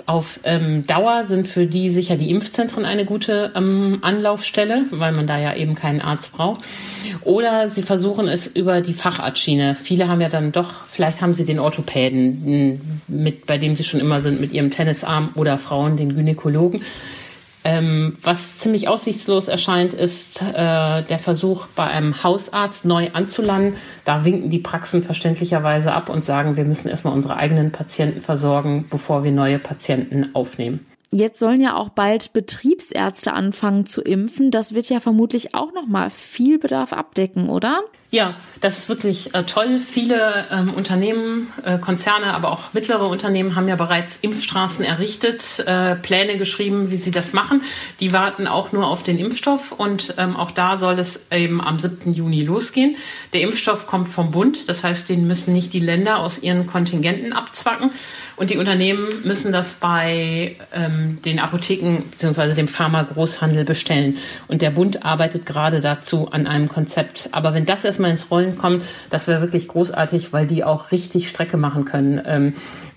Auf 0.06 0.40
ähm, 0.44 0.86
Dauer 0.88 1.26
sind 1.26 1.48
für 1.48 1.66
die 1.66 1.90
sicher 1.90 2.16
die 2.16 2.32
Impfzentren 2.32 2.86
eine 2.86 3.06
gute 3.06 3.52
ähm, 3.56 4.00
Anlaufstelle, 4.02 4.86
weil 4.92 5.12
man 5.12 5.28
da 5.28 5.38
ja 5.38 5.56
eben 5.56 5.76
keinen 5.76 6.02
Arzt 6.02 6.34
braucht. 6.34 6.62
Oder 7.24 7.70
sie 7.70 7.82
versuchen 7.82 8.28
es 8.28 8.48
über 8.48 8.82
die 8.82 8.94
Facharztschiene. 8.94 9.76
Viele 9.76 10.08
haben 10.08 10.22
ja 10.22 10.30
dann 10.30 10.52
doch, 10.52 10.74
vielleicht 10.90 11.22
haben 11.22 11.34
sie 11.34 11.46
den 11.46 11.60
Orthopäden, 11.60 12.82
mit, 13.08 13.46
bei 13.46 13.58
dem 13.58 13.76
sie 13.76 13.84
schon 13.84 14.00
immer 14.00 14.22
sind, 14.22 14.42
mit 14.42 14.54
ihrem 14.54 14.72
Tennisarm 14.72 15.30
oder 15.36 15.58
Frauen 15.58 15.98
den 15.98 16.16
Gynäkologen. 16.16 16.82
Ähm, 17.64 18.18
was 18.22 18.58
ziemlich 18.58 18.88
aussichtslos 18.88 19.48
erscheint, 19.48 19.94
ist 19.94 20.42
äh, 20.42 21.04
der 21.04 21.20
Versuch, 21.20 21.68
bei 21.76 21.86
einem 21.86 22.24
Hausarzt 22.24 22.86
neu 22.86 23.10
anzulangen. 23.14 23.76
Da 24.04 24.26
winken 24.26 24.50
die 24.50 24.60
Praxen 24.60 25.04
verständlicherweise 25.04 25.94
ab 25.94 26.10
und 26.10 26.26
sagen, 26.26 26.58
wir 26.58 26.66
müssen 26.66 26.88
erstmal 26.88 27.14
unsere 27.14 27.36
eigenen 27.36 27.72
Patienten 27.72 28.22
versorgen, 28.22 28.88
bevor 28.90 29.24
wir 29.24 29.32
neue 29.32 29.60
Patienten 29.60 30.32
aufnehmen. 30.34 30.86
Jetzt 31.14 31.40
sollen 31.40 31.62
ja 31.62 31.76
auch 31.76 31.90
bald 31.90 32.34
Betriebsärzte 32.34 33.34
anfangen 33.34 33.86
zu 33.86 34.02
impfen. 34.02 34.50
Das 34.50 34.74
wird 34.74 34.90
ja 34.90 35.02
vermutlich 35.02 35.54
auch 35.54 35.74
noch 35.74 35.86
mal 35.86 36.10
viel 36.10 36.58
Bedarf 36.58 36.94
abdecken, 36.94 37.50
oder? 37.50 37.82
Ja, 38.12 38.36
das 38.60 38.78
ist 38.78 38.90
wirklich 38.90 39.34
äh, 39.34 39.44
toll. 39.44 39.80
Viele 39.80 40.46
ähm, 40.52 40.74
Unternehmen, 40.74 41.48
äh, 41.66 41.80
Konzerne, 41.80 42.34
aber 42.34 42.52
auch 42.52 42.74
mittlere 42.74 43.08
Unternehmen 43.08 43.56
haben 43.56 43.70
ja 43.70 43.78
bereits 43.78 44.18
Impfstraßen 44.18 44.84
errichtet, 44.84 45.64
äh, 45.66 45.96
Pläne 45.96 46.38
geschrieben, 46.38 46.92
wie 46.92 46.98
sie 46.98 47.12
das 47.12 47.32
machen. 47.32 47.62
Die 48.02 48.12
warten 48.12 48.48
auch 48.48 48.74
nur 48.74 48.86
auf 48.86 49.02
den 49.02 49.18
Impfstoff 49.18 49.72
und 49.72 50.16
ähm, 50.18 50.36
auch 50.36 50.52
da 50.52 50.78
soll 50.78 51.00
es 51.00 51.28
eben 51.32 51.62
am 51.62 51.80
7. 51.80 52.14
Juni 52.14 52.44
losgehen. 52.44 52.98
Der 53.32 53.42
Impfstoff 53.42 53.88
kommt 53.88 54.10
vom 54.10 54.32
Bund, 54.32 54.68
das 54.68 54.84
heißt, 54.84 55.08
den 55.08 55.26
müssen 55.26 55.54
nicht 55.54 55.72
die 55.72 55.80
Länder 55.80 56.20
aus 56.20 56.44
ihren 56.44 56.68
Kontingenten 56.68 57.32
abzwacken 57.32 57.92
und 58.42 58.50
die 58.50 58.58
Unternehmen 58.58 59.08
müssen 59.24 59.52
das 59.52 59.76
bei 59.76 60.56
ähm, 60.74 61.22
den 61.24 61.40
Apotheken 61.40 62.04
bzw. 62.12 62.56
dem 62.56 62.68
Pharmagroßhandel 62.68 63.66
bestellen. 63.66 64.18
Und 64.48 64.64
der 64.64 64.72
Bund 64.72 65.06
arbeitet 65.06 65.46
gerade 65.46 65.80
dazu 65.80 66.32
an 66.32 66.48
einem 66.48 66.68
Konzept. 66.68 67.30
Aber 67.34 67.54
wenn 67.54 67.68
das 67.68 67.84
erstmal 67.84 68.01
mal 68.02 68.12
ins 68.12 68.30
Rollen 68.32 68.58
kommt, 68.58 68.82
das 69.10 69.28
wäre 69.28 69.42
wirklich 69.42 69.68
großartig, 69.68 70.34
weil 70.34 70.48
die 70.48 70.64
auch 70.64 70.92
richtig 70.92 71.30
Strecke 71.30 71.58
machen 71.58 71.86
können. 71.86 72.22
Ähm, 72.26 72.54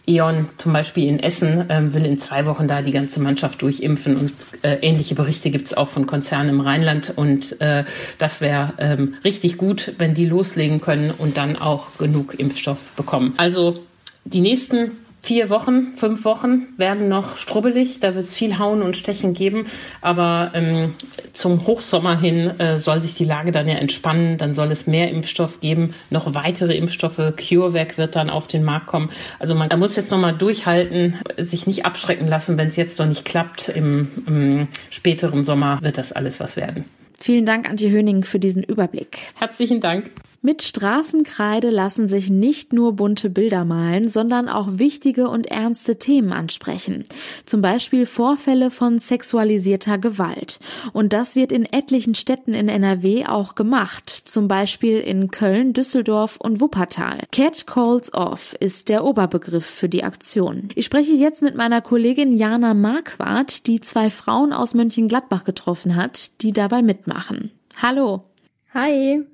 E.ON 0.06 0.48
zum 0.58 0.72
Beispiel 0.72 1.08
in 1.08 1.18
Essen 1.18 1.64
ähm, 1.70 1.94
will 1.94 2.04
in 2.04 2.18
zwei 2.18 2.44
Wochen 2.44 2.68
da 2.68 2.82
die 2.82 2.92
ganze 2.92 3.20
Mannschaft 3.20 3.62
durchimpfen 3.62 4.16
und 4.16 4.32
äh, 4.62 4.74
ähnliche 4.82 5.14
Berichte 5.14 5.50
gibt 5.50 5.66
es 5.68 5.74
auch 5.74 5.88
von 5.88 6.06
Konzernen 6.06 6.50
im 6.50 6.60
Rheinland 6.60 7.12
und 7.16 7.58
äh, 7.62 7.84
das 8.18 8.40
wäre 8.42 8.74
ähm, 8.78 9.14
richtig 9.24 9.56
gut, 9.56 9.94
wenn 9.98 10.12
die 10.14 10.26
loslegen 10.26 10.80
können 10.80 11.10
und 11.10 11.38
dann 11.38 11.56
auch 11.56 11.96
genug 11.96 12.38
Impfstoff 12.38 12.92
bekommen. 12.96 13.32
Also 13.38 13.82
die 14.24 14.40
nächsten 14.40 14.92
vier 15.24 15.48
Wochen, 15.48 15.94
fünf 15.96 16.26
Wochen 16.26 16.66
werden 16.76 17.08
noch 17.08 17.38
strubbelig. 17.38 17.98
Da 18.00 18.14
wird 18.14 18.26
es 18.26 18.36
viel 18.36 18.58
Hauen 18.58 18.82
und 18.82 18.94
Stechen 18.94 19.32
geben. 19.32 19.64
Aber 20.02 20.50
ähm, 20.52 20.94
zum 21.32 21.66
Hochsommer 21.66 22.20
hin 22.20 22.52
äh, 22.60 22.76
soll 22.76 23.00
sich 23.00 23.14
die 23.14 23.24
Lage 23.24 23.50
dann 23.50 23.66
ja 23.66 23.76
entspannen. 23.76 24.36
Dann 24.36 24.52
soll 24.52 24.70
es 24.70 24.86
mehr 24.86 25.10
Impfstoff 25.10 25.60
geben, 25.60 25.94
noch 26.10 26.34
weitere 26.34 26.76
Impfstoffe. 26.76 27.16
CureVac 27.36 27.96
wird 27.96 28.16
dann 28.16 28.28
auf 28.28 28.48
den 28.48 28.64
Markt 28.64 28.86
kommen. 28.86 29.10
Also 29.38 29.54
man 29.54 29.70
muss 29.78 29.96
jetzt 29.96 30.10
noch 30.10 30.18
mal 30.18 30.32
durchhalten, 30.32 31.18
sich 31.38 31.66
nicht 31.66 31.86
abschrecken 31.86 32.28
lassen, 32.28 32.58
wenn 32.58 32.68
es 32.68 32.76
jetzt 32.76 32.98
noch 32.98 33.06
nicht 33.06 33.24
klappt. 33.24 33.70
Im, 33.70 34.08
Im 34.26 34.68
späteren 34.90 35.44
Sommer 35.44 35.78
wird 35.80 35.96
das 35.96 36.12
alles 36.12 36.38
was 36.38 36.56
werden. 36.56 36.84
Vielen 37.20 37.46
Dank, 37.46 37.68
Antje 37.68 37.90
Höning, 37.90 38.24
für 38.24 38.38
diesen 38.38 38.62
Überblick. 38.62 39.18
Herzlichen 39.36 39.80
Dank. 39.80 40.10
Mit 40.46 40.60
Straßenkreide 40.60 41.70
lassen 41.70 42.06
sich 42.06 42.28
nicht 42.28 42.74
nur 42.74 42.92
bunte 42.92 43.30
Bilder 43.30 43.64
malen, 43.64 44.10
sondern 44.10 44.50
auch 44.50 44.68
wichtige 44.72 45.30
und 45.30 45.46
ernste 45.46 45.98
Themen 45.98 46.34
ansprechen. 46.34 47.04
Zum 47.46 47.62
Beispiel 47.62 48.04
Vorfälle 48.04 48.70
von 48.70 48.98
sexualisierter 48.98 49.96
Gewalt. 49.96 50.60
Und 50.92 51.14
das 51.14 51.34
wird 51.34 51.50
in 51.50 51.64
etlichen 51.64 52.14
Städten 52.14 52.52
in 52.52 52.68
NRW 52.68 53.24
auch 53.24 53.54
gemacht. 53.54 54.10
Zum 54.10 54.46
Beispiel 54.46 54.98
in 54.98 55.30
Köln, 55.30 55.72
Düsseldorf 55.72 56.36
und 56.36 56.60
Wuppertal. 56.60 57.20
Cat 57.32 57.66
Calls 57.66 58.12
Off 58.12 58.54
ist 58.60 58.90
der 58.90 59.06
Oberbegriff 59.06 59.64
für 59.64 59.88
die 59.88 60.04
Aktion. 60.04 60.68
Ich 60.74 60.84
spreche 60.84 61.12
jetzt 61.12 61.40
mit 61.40 61.54
meiner 61.54 61.80
Kollegin 61.80 62.36
Jana 62.36 62.74
Marquardt, 62.74 63.66
die 63.66 63.80
zwei 63.80 64.10
Frauen 64.10 64.52
aus 64.52 64.74
Mönchengladbach 64.74 65.44
getroffen 65.44 65.96
hat, 65.96 66.42
die 66.42 66.52
dabei 66.52 66.82
mitmachen. 67.04 67.50
Hallo. 67.80 68.24
Hi. 68.72 69.24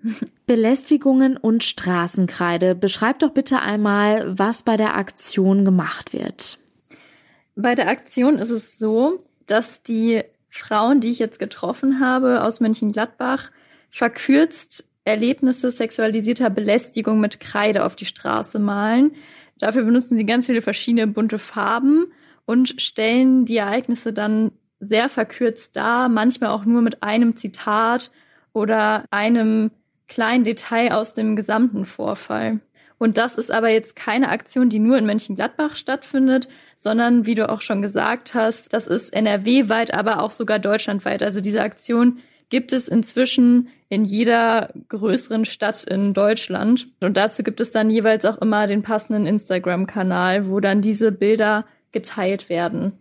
Belästigungen 0.46 1.36
und 1.36 1.64
Straßenkreide. 1.64 2.74
Beschreib 2.74 3.20
doch 3.20 3.30
bitte 3.30 3.60
einmal, 3.60 4.38
was 4.38 4.64
bei 4.64 4.76
der 4.76 4.96
Aktion 4.96 5.64
gemacht 5.64 6.12
wird. 6.12 6.58
Bei 7.56 7.74
der 7.74 7.88
Aktion 7.88 8.38
ist 8.38 8.50
es 8.50 8.78
so, 8.78 9.18
dass 9.46 9.82
die 9.82 10.22
Frauen, 10.48 11.00
die 11.00 11.10
ich 11.10 11.18
jetzt 11.18 11.38
getroffen 11.38 12.00
habe 12.00 12.42
aus 12.42 12.60
Mönchengladbach, 12.60 13.50
verkürzt 13.88 14.84
Erlebnisse 15.04 15.70
sexualisierter 15.70 16.50
Belästigung 16.50 17.20
mit 17.20 17.40
Kreide 17.40 17.84
auf 17.84 17.96
die 17.96 18.04
Straße 18.04 18.58
malen. 18.58 19.12
Dafür 19.58 19.84
benutzen 19.84 20.16
sie 20.16 20.24
ganz 20.24 20.46
viele 20.46 20.60
verschiedene 20.60 21.06
bunte 21.06 21.38
Farben 21.38 22.12
und 22.44 22.80
stellen 22.80 23.44
die 23.46 23.56
Ereignisse 23.56 24.12
dann 24.12 24.52
sehr 24.80 25.08
verkürzt 25.08 25.76
dar, 25.76 26.08
manchmal 26.08 26.50
auch 26.50 26.64
nur 26.64 26.82
mit 26.82 27.02
einem 27.02 27.36
Zitat 27.36 28.10
oder 28.52 29.04
einem 29.10 29.70
kleinen 30.08 30.42
Detail 30.42 30.92
aus 30.92 31.14
dem 31.14 31.36
gesamten 31.36 31.84
Vorfall. 31.84 32.60
Und 32.98 33.16
das 33.16 33.36
ist 33.36 33.50
aber 33.50 33.70
jetzt 33.70 33.96
keine 33.96 34.28
Aktion, 34.28 34.68
die 34.68 34.78
nur 34.78 34.98
in 34.98 35.06
Mönchengladbach 35.06 35.74
stattfindet, 35.74 36.48
sondern 36.76 37.24
wie 37.24 37.34
du 37.34 37.48
auch 37.48 37.62
schon 37.62 37.80
gesagt 37.80 38.34
hast, 38.34 38.74
das 38.74 38.86
ist 38.86 39.14
NRW-weit, 39.14 39.94
aber 39.94 40.22
auch 40.22 40.30
sogar 40.30 40.58
deutschlandweit. 40.58 41.22
Also 41.22 41.40
diese 41.40 41.62
Aktion 41.62 42.18
gibt 42.50 42.74
es 42.74 42.88
inzwischen 42.88 43.68
in 43.88 44.04
jeder 44.04 44.70
größeren 44.88 45.46
Stadt 45.46 45.84
in 45.84 46.12
Deutschland. 46.12 46.88
Und 47.00 47.16
dazu 47.16 47.42
gibt 47.42 47.60
es 47.60 47.70
dann 47.70 47.88
jeweils 47.88 48.26
auch 48.26 48.38
immer 48.38 48.66
den 48.66 48.82
passenden 48.82 49.24
Instagram-Kanal, 49.24 50.50
wo 50.50 50.60
dann 50.60 50.82
diese 50.82 51.10
Bilder 51.10 51.64
geteilt 51.92 52.48
werden. 52.48 52.92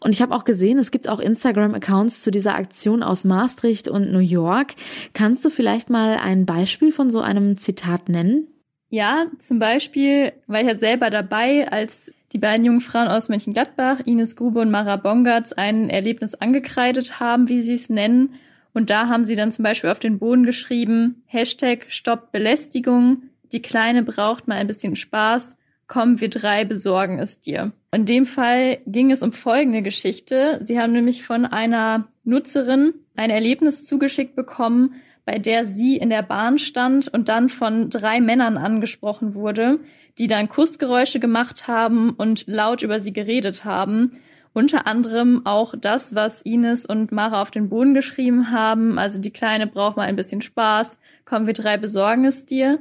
Und 0.00 0.12
ich 0.12 0.22
habe 0.22 0.34
auch 0.34 0.44
gesehen, 0.44 0.78
es 0.78 0.90
gibt 0.90 1.08
auch 1.08 1.20
Instagram-Accounts 1.20 2.22
zu 2.22 2.30
dieser 2.30 2.54
Aktion 2.54 3.02
aus 3.02 3.24
Maastricht 3.24 3.88
und 3.88 4.12
New 4.12 4.18
York. 4.18 4.74
Kannst 5.12 5.44
du 5.44 5.50
vielleicht 5.50 5.90
mal 5.90 6.16
ein 6.16 6.46
Beispiel 6.46 6.92
von 6.92 7.10
so 7.10 7.20
einem 7.20 7.58
Zitat 7.58 8.08
nennen? 8.08 8.48
Ja, 8.88 9.26
zum 9.38 9.60
Beispiel 9.60 10.32
war 10.46 10.60
ich 10.60 10.66
ja 10.66 10.74
selber 10.74 11.10
dabei, 11.10 11.70
als 11.70 12.12
die 12.32 12.38
beiden 12.38 12.64
jungen 12.64 12.80
Frauen 12.80 13.08
aus 13.08 13.28
Mönchengladbach, 13.28 14.00
Ines 14.04 14.36
Grube 14.36 14.60
und 14.60 14.70
Mara 14.70 14.96
Bongartz, 14.96 15.52
ein 15.52 15.90
Erlebnis 15.90 16.34
angekreidet 16.34 17.20
haben, 17.20 17.48
wie 17.48 17.62
sie 17.62 17.74
es 17.74 17.88
nennen. 17.88 18.34
Und 18.72 18.90
da 18.90 19.08
haben 19.08 19.24
sie 19.24 19.34
dann 19.34 19.52
zum 19.52 19.64
Beispiel 19.64 19.90
auf 19.90 19.98
den 19.98 20.18
Boden 20.18 20.44
geschrieben, 20.44 21.22
Hashtag 21.26 21.86
Stopp 21.88 22.32
Belästigung, 22.32 23.22
die 23.52 23.62
Kleine 23.62 24.02
braucht 24.02 24.48
mal 24.48 24.56
ein 24.56 24.68
bisschen 24.68 24.96
Spaß, 24.96 25.56
komm, 25.90 26.20
wir 26.20 26.30
drei 26.30 26.64
besorgen 26.64 27.18
es 27.18 27.40
dir. 27.40 27.72
In 27.92 28.06
dem 28.06 28.24
Fall 28.24 28.78
ging 28.86 29.10
es 29.10 29.22
um 29.22 29.32
folgende 29.32 29.82
Geschichte. 29.82 30.60
Sie 30.64 30.80
haben 30.80 30.92
nämlich 30.92 31.24
von 31.24 31.44
einer 31.44 32.06
Nutzerin 32.22 32.94
ein 33.16 33.30
Erlebnis 33.30 33.84
zugeschickt 33.84 34.36
bekommen, 34.36 34.94
bei 35.26 35.40
der 35.40 35.66
sie 35.66 35.96
in 35.96 36.08
der 36.08 36.22
Bahn 36.22 36.60
stand 36.60 37.08
und 37.08 37.28
dann 37.28 37.48
von 37.48 37.90
drei 37.90 38.20
Männern 38.20 38.56
angesprochen 38.56 39.34
wurde, 39.34 39.80
die 40.16 40.28
dann 40.28 40.48
Kussgeräusche 40.48 41.18
gemacht 41.18 41.66
haben 41.66 42.10
und 42.10 42.44
laut 42.46 42.82
über 42.82 43.00
sie 43.00 43.12
geredet 43.12 43.64
haben. 43.64 44.12
Unter 44.52 44.86
anderem 44.86 45.42
auch 45.44 45.74
das, 45.76 46.14
was 46.14 46.42
Ines 46.42 46.86
und 46.86 47.10
Mara 47.10 47.42
auf 47.42 47.50
den 47.50 47.68
Boden 47.68 47.94
geschrieben 47.94 48.52
haben. 48.52 48.96
Also 48.96 49.20
die 49.20 49.32
Kleine 49.32 49.66
braucht 49.66 49.96
mal 49.96 50.06
ein 50.06 50.16
bisschen 50.16 50.40
Spaß. 50.40 51.00
Komm, 51.24 51.48
wir 51.48 51.54
drei 51.54 51.78
besorgen 51.78 52.26
es 52.26 52.46
dir. 52.46 52.78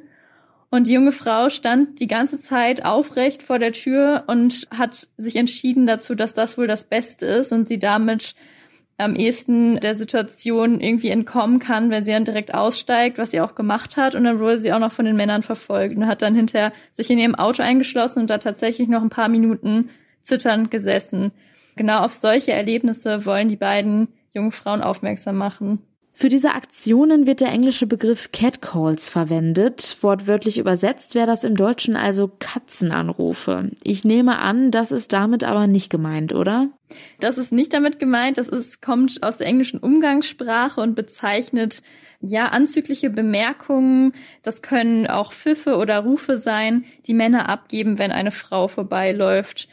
Und 0.71 0.87
die 0.87 0.93
junge 0.93 1.11
Frau 1.11 1.49
stand 1.49 1.99
die 1.99 2.07
ganze 2.07 2.39
Zeit 2.39 2.85
aufrecht 2.85 3.41
vor 3.41 3.57
der 3.57 3.71
Tür 3.71 4.25
und 4.27 4.67
hat 4.75 5.07
sich 5.17 5.35
entschieden 5.35 5.87
dazu, 5.87 6.13
dass 6.13 6.33
das 6.33 6.57
wohl 6.57 6.67
das 6.67 6.83
Beste 6.83 7.25
ist 7.25 7.51
und 7.51 7.67
sie 7.67 7.79
damit 7.79 8.35
am 8.99 9.15
ehesten 9.15 9.79
der 9.79 9.95
Situation 9.95 10.81
irgendwie 10.81 11.09
entkommen 11.09 11.59
kann, 11.59 11.89
wenn 11.89 12.03
sie 12.05 12.11
dann 12.11 12.25
direkt 12.25 12.53
aussteigt, 12.53 13.17
was 13.17 13.31
sie 13.31 13.41
auch 13.41 13.55
gemacht 13.55 13.97
hat. 13.97 14.13
Und 14.13 14.25
dann 14.25 14.39
wurde 14.39 14.59
sie 14.59 14.73
auch 14.73 14.79
noch 14.79 14.91
von 14.91 15.05
den 15.05 15.15
Männern 15.15 15.41
verfolgt 15.41 15.95
und 15.95 16.05
hat 16.05 16.21
dann 16.21 16.35
hinterher 16.35 16.73
sich 16.91 17.09
in 17.09 17.17
ihrem 17.17 17.35
Auto 17.35 17.63
eingeschlossen 17.63 18.19
und 18.19 18.29
da 18.29 18.37
tatsächlich 18.37 18.89
noch 18.89 19.01
ein 19.01 19.09
paar 19.09 19.29
Minuten 19.29 19.89
zitternd 20.21 20.69
gesessen. 20.69 21.31
Genau 21.77 22.01
auf 22.01 22.13
solche 22.13 22.51
Erlebnisse 22.51 23.25
wollen 23.25 23.47
die 23.47 23.55
beiden 23.55 24.09
jungen 24.33 24.51
Frauen 24.51 24.81
aufmerksam 24.81 25.37
machen. 25.37 25.79
Für 26.19 26.27
diese 26.27 26.53
Aktionen 26.53 27.27
wird 27.27 27.39
der 27.39 27.47
englische 27.47 27.87
Begriff 27.87 28.33
Catcalls 28.33 29.07
verwendet. 29.07 29.99
Wortwörtlich 30.01 30.57
übersetzt 30.57 31.15
wäre 31.15 31.27
das 31.27 31.45
im 31.45 31.55
Deutschen 31.55 31.95
also 31.95 32.29
Katzenanrufe. 32.39 33.71
Ich 33.83 34.03
nehme 34.03 34.39
an, 34.39 34.69
das 34.69 34.91
ist 34.91 35.13
damit 35.13 35.45
aber 35.45 35.65
nicht 35.67 35.89
gemeint, 35.89 36.33
oder? 36.33 36.67
Das 37.21 37.37
ist 37.37 37.53
nicht 37.53 37.71
damit 37.71 37.99
gemeint. 37.99 38.37
Das 38.37 38.49
ist, 38.49 38.81
kommt 38.81 39.23
aus 39.23 39.37
der 39.37 39.47
englischen 39.47 39.79
Umgangssprache 39.79 40.81
und 40.81 40.93
bezeichnet 40.93 41.81
ja, 42.19 42.47
anzügliche 42.47 43.09
Bemerkungen, 43.09 44.11
das 44.43 44.61
können 44.61 45.07
auch 45.07 45.31
Pfiffe 45.31 45.77
oder 45.77 45.99
Rufe 45.99 46.37
sein, 46.37 46.83
die 47.07 47.13
Männer 47.13 47.47
abgeben, 47.47 47.97
wenn 47.97 48.11
eine 48.11 48.31
Frau 48.31 48.67
vorbeiläuft. 48.67 49.69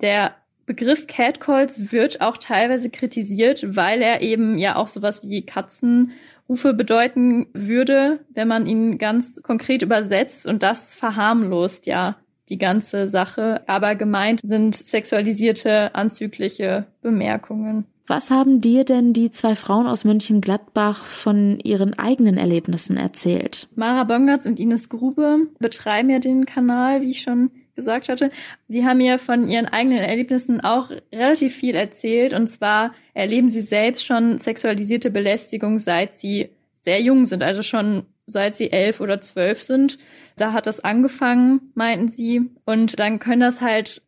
Der 0.00 0.36
Begriff 0.68 1.06
Catcalls 1.06 1.92
wird 1.92 2.20
auch 2.20 2.36
teilweise 2.36 2.90
kritisiert, 2.90 3.74
weil 3.74 4.02
er 4.02 4.20
eben 4.20 4.58
ja 4.58 4.76
auch 4.76 4.88
sowas 4.88 5.22
wie 5.24 5.40
Katzenrufe 5.40 6.74
bedeuten 6.74 7.46
würde, 7.54 8.20
wenn 8.34 8.48
man 8.48 8.66
ihn 8.66 8.98
ganz 8.98 9.40
konkret 9.42 9.80
übersetzt 9.80 10.44
und 10.46 10.62
das 10.62 10.94
verharmlost 10.94 11.86
ja 11.86 12.18
die 12.50 12.58
ganze 12.58 13.08
Sache. 13.08 13.62
Aber 13.66 13.94
gemeint 13.94 14.40
sind 14.44 14.76
sexualisierte, 14.76 15.94
anzügliche 15.94 16.86
Bemerkungen. 17.00 17.86
Was 18.06 18.30
haben 18.30 18.60
dir 18.60 18.84
denn 18.84 19.14
die 19.14 19.30
zwei 19.30 19.56
Frauen 19.56 19.86
aus 19.86 20.04
Mönchengladbach 20.04 21.04
von 21.04 21.60
ihren 21.60 21.98
eigenen 21.98 22.36
Erlebnissen 22.36 22.98
erzählt? 22.98 23.68
Mara 23.74 24.04
Bongartz 24.04 24.44
und 24.44 24.60
Ines 24.60 24.90
Grube 24.90 25.46
betreiben 25.58 26.10
ja 26.10 26.18
den 26.18 26.44
Kanal, 26.44 27.00
wie 27.00 27.10
ich 27.10 27.20
schon 27.20 27.50
gesagt 27.78 28.08
hatte. 28.08 28.30
Sie 28.66 28.84
haben 28.84 28.98
mir 28.98 29.20
von 29.20 29.46
ihren 29.46 29.66
eigenen 29.66 29.98
Erlebnissen 29.98 30.60
auch 30.60 30.90
relativ 31.14 31.54
viel 31.54 31.76
erzählt. 31.76 32.34
Und 32.34 32.48
zwar 32.48 32.92
erleben 33.14 33.48
sie 33.48 33.60
selbst 33.60 34.04
schon 34.04 34.38
sexualisierte 34.38 35.12
Belästigung, 35.12 35.78
seit 35.78 36.18
sie 36.18 36.50
sehr 36.80 37.00
jung 37.00 37.24
sind, 37.24 37.44
also 37.44 37.62
schon 37.62 38.02
seit 38.26 38.56
sie 38.56 38.72
elf 38.72 39.00
oder 39.00 39.20
zwölf 39.20 39.62
sind. 39.62 39.96
Da 40.36 40.52
hat 40.52 40.66
das 40.66 40.80
angefangen, 40.80 41.70
meinten 41.74 42.08
sie. 42.08 42.50
Und 42.64 42.98
dann 42.98 43.20
können 43.20 43.42
das 43.42 43.60
halt, 43.60 44.02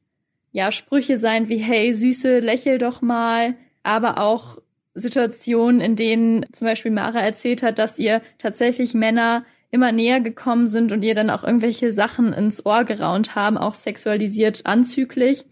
ja, 0.50 0.72
Sprüche 0.72 1.16
sein 1.16 1.48
wie, 1.48 1.58
hey, 1.58 1.94
Süße, 1.94 2.40
lächel 2.40 2.78
doch 2.78 3.02
mal. 3.02 3.54
Aber 3.84 4.20
auch 4.20 4.58
Situationen, 4.94 5.80
in 5.80 5.94
denen 5.94 6.44
zum 6.52 6.66
Beispiel 6.66 6.90
Mara 6.90 7.20
erzählt 7.20 7.62
hat, 7.62 7.78
dass 7.78 8.00
ihr 8.00 8.20
tatsächlich 8.36 8.94
Männer 8.94 9.44
immer 9.70 9.92
näher 9.92 10.20
gekommen 10.20 10.68
sind 10.68 10.92
und 10.92 11.02
ihr 11.02 11.14
dann 11.14 11.30
auch 11.30 11.44
irgendwelche 11.44 11.92
Sachen 11.92 12.32
ins 12.32 12.64
Ohr 12.66 12.84
geraunt 12.84 13.34
haben, 13.34 13.56
auch 13.56 13.74
sexualisiert 13.74 14.66
anzüglich. 14.66 15.44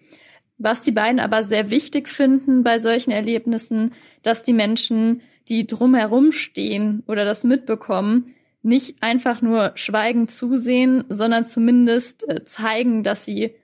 Was 0.58 0.82
die 0.82 0.90
beiden 0.90 1.20
aber 1.20 1.44
sehr 1.44 1.70
wichtig 1.70 2.08
finden 2.08 2.64
bei 2.64 2.80
solchen 2.80 3.12
Erlebnissen, 3.12 3.92
dass 4.22 4.42
die 4.42 4.52
Menschen, 4.52 5.22
die 5.48 5.66
drumherum 5.66 6.32
stehen 6.32 7.04
oder 7.06 7.24
das 7.24 7.44
mitbekommen, 7.44 8.34
nicht 8.62 9.02
einfach 9.02 9.40
nur 9.40 9.72
schweigend 9.76 10.30
zusehen, 10.30 11.04
sondern 11.08 11.44
zumindest 11.44 12.28
äh, 12.28 12.44
zeigen, 12.44 13.04
dass 13.04 13.24
sie 13.24 13.54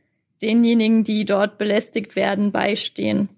denjenigen, 0.40 1.02
die 1.02 1.24
dort 1.24 1.58
belästigt 1.58 2.16
werden, 2.16 2.52
beistehen. 2.52 3.28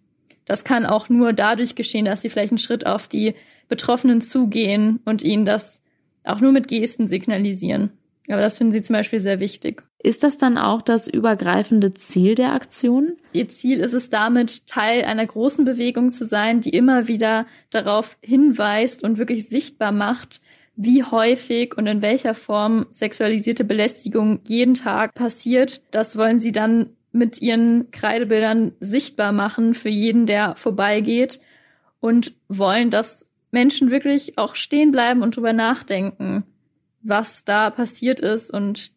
Das 0.44 0.64
kann 0.64 0.86
auch 0.86 1.08
nur 1.08 1.32
dadurch 1.32 1.74
geschehen, 1.74 2.04
dass 2.04 2.22
sie 2.22 2.28
vielleicht 2.28 2.52
einen 2.52 2.58
Schritt 2.58 2.86
auf 2.86 3.08
die 3.08 3.34
Betroffenen 3.68 4.20
zugehen 4.20 5.00
und 5.04 5.22
ihnen 5.22 5.44
das 5.44 5.80
auch 6.26 6.40
nur 6.40 6.52
mit 6.52 6.68
Gesten 6.68 7.08
signalisieren. 7.08 7.90
Aber 8.28 8.40
das 8.40 8.58
finden 8.58 8.72
sie 8.72 8.82
zum 8.82 8.94
Beispiel 8.94 9.20
sehr 9.20 9.40
wichtig. 9.40 9.84
Ist 10.02 10.22
das 10.22 10.38
dann 10.38 10.58
auch 10.58 10.82
das 10.82 11.06
übergreifende 11.06 11.94
Ziel 11.94 12.34
der 12.34 12.52
Aktion? 12.52 13.16
Ihr 13.32 13.48
Ziel 13.48 13.80
ist 13.80 13.92
es 13.92 14.10
damit, 14.10 14.66
Teil 14.66 15.04
einer 15.04 15.26
großen 15.26 15.64
Bewegung 15.64 16.10
zu 16.10 16.26
sein, 16.26 16.60
die 16.60 16.70
immer 16.70 17.08
wieder 17.08 17.46
darauf 17.70 18.18
hinweist 18.22 19.02
und 19.04 19.18
wirklich 19.18 19.48
sichtbar 19.48 19.92
macht, 19.92 20.40
wie 20.76 21.02
häufig 21.04 21.76
und 21.76 21.86
in 21.86 22.02
welcher 22.02 22.34
Form 22.34 22.86
sexualisierte 22.90 23.64
Belästigung 23.64 24.40
jeden 24.46 24.74
Tag 24.74 25.14
passiert. 25.14 25.80
Das 25.90 26.18
wollen 26.18 26.38
sie 26.38 26.52
dann 26.52 26.90
mit 27.12 27.40
ihren 27.40 27.90
Kreidebildern 27.90 28.72
sichtbar 28.78 29.32
machen 29.32 29.72
für 29.72 29.88
jeden, 29.88 30.26
der 30.26 30.54
vorbeigeht 30.56 31.40
und 32.00 32.34
wollen, 32.48 32.90
dass 32.90 33.24
Menschen 33.56 33.90
wirklich 33.90 34.36
auch 34.36 34.54
stehen 34.54 34.90
bleiben 34.90 35.22
und 35.22 35.34
drüber 35.34 35.54
nachdenken, 35.54 36.44
was 37.00 37.42
da 37.46 37.70
passiert 37.70 38.20
ist 38.20 38.52
und 38.52 38.92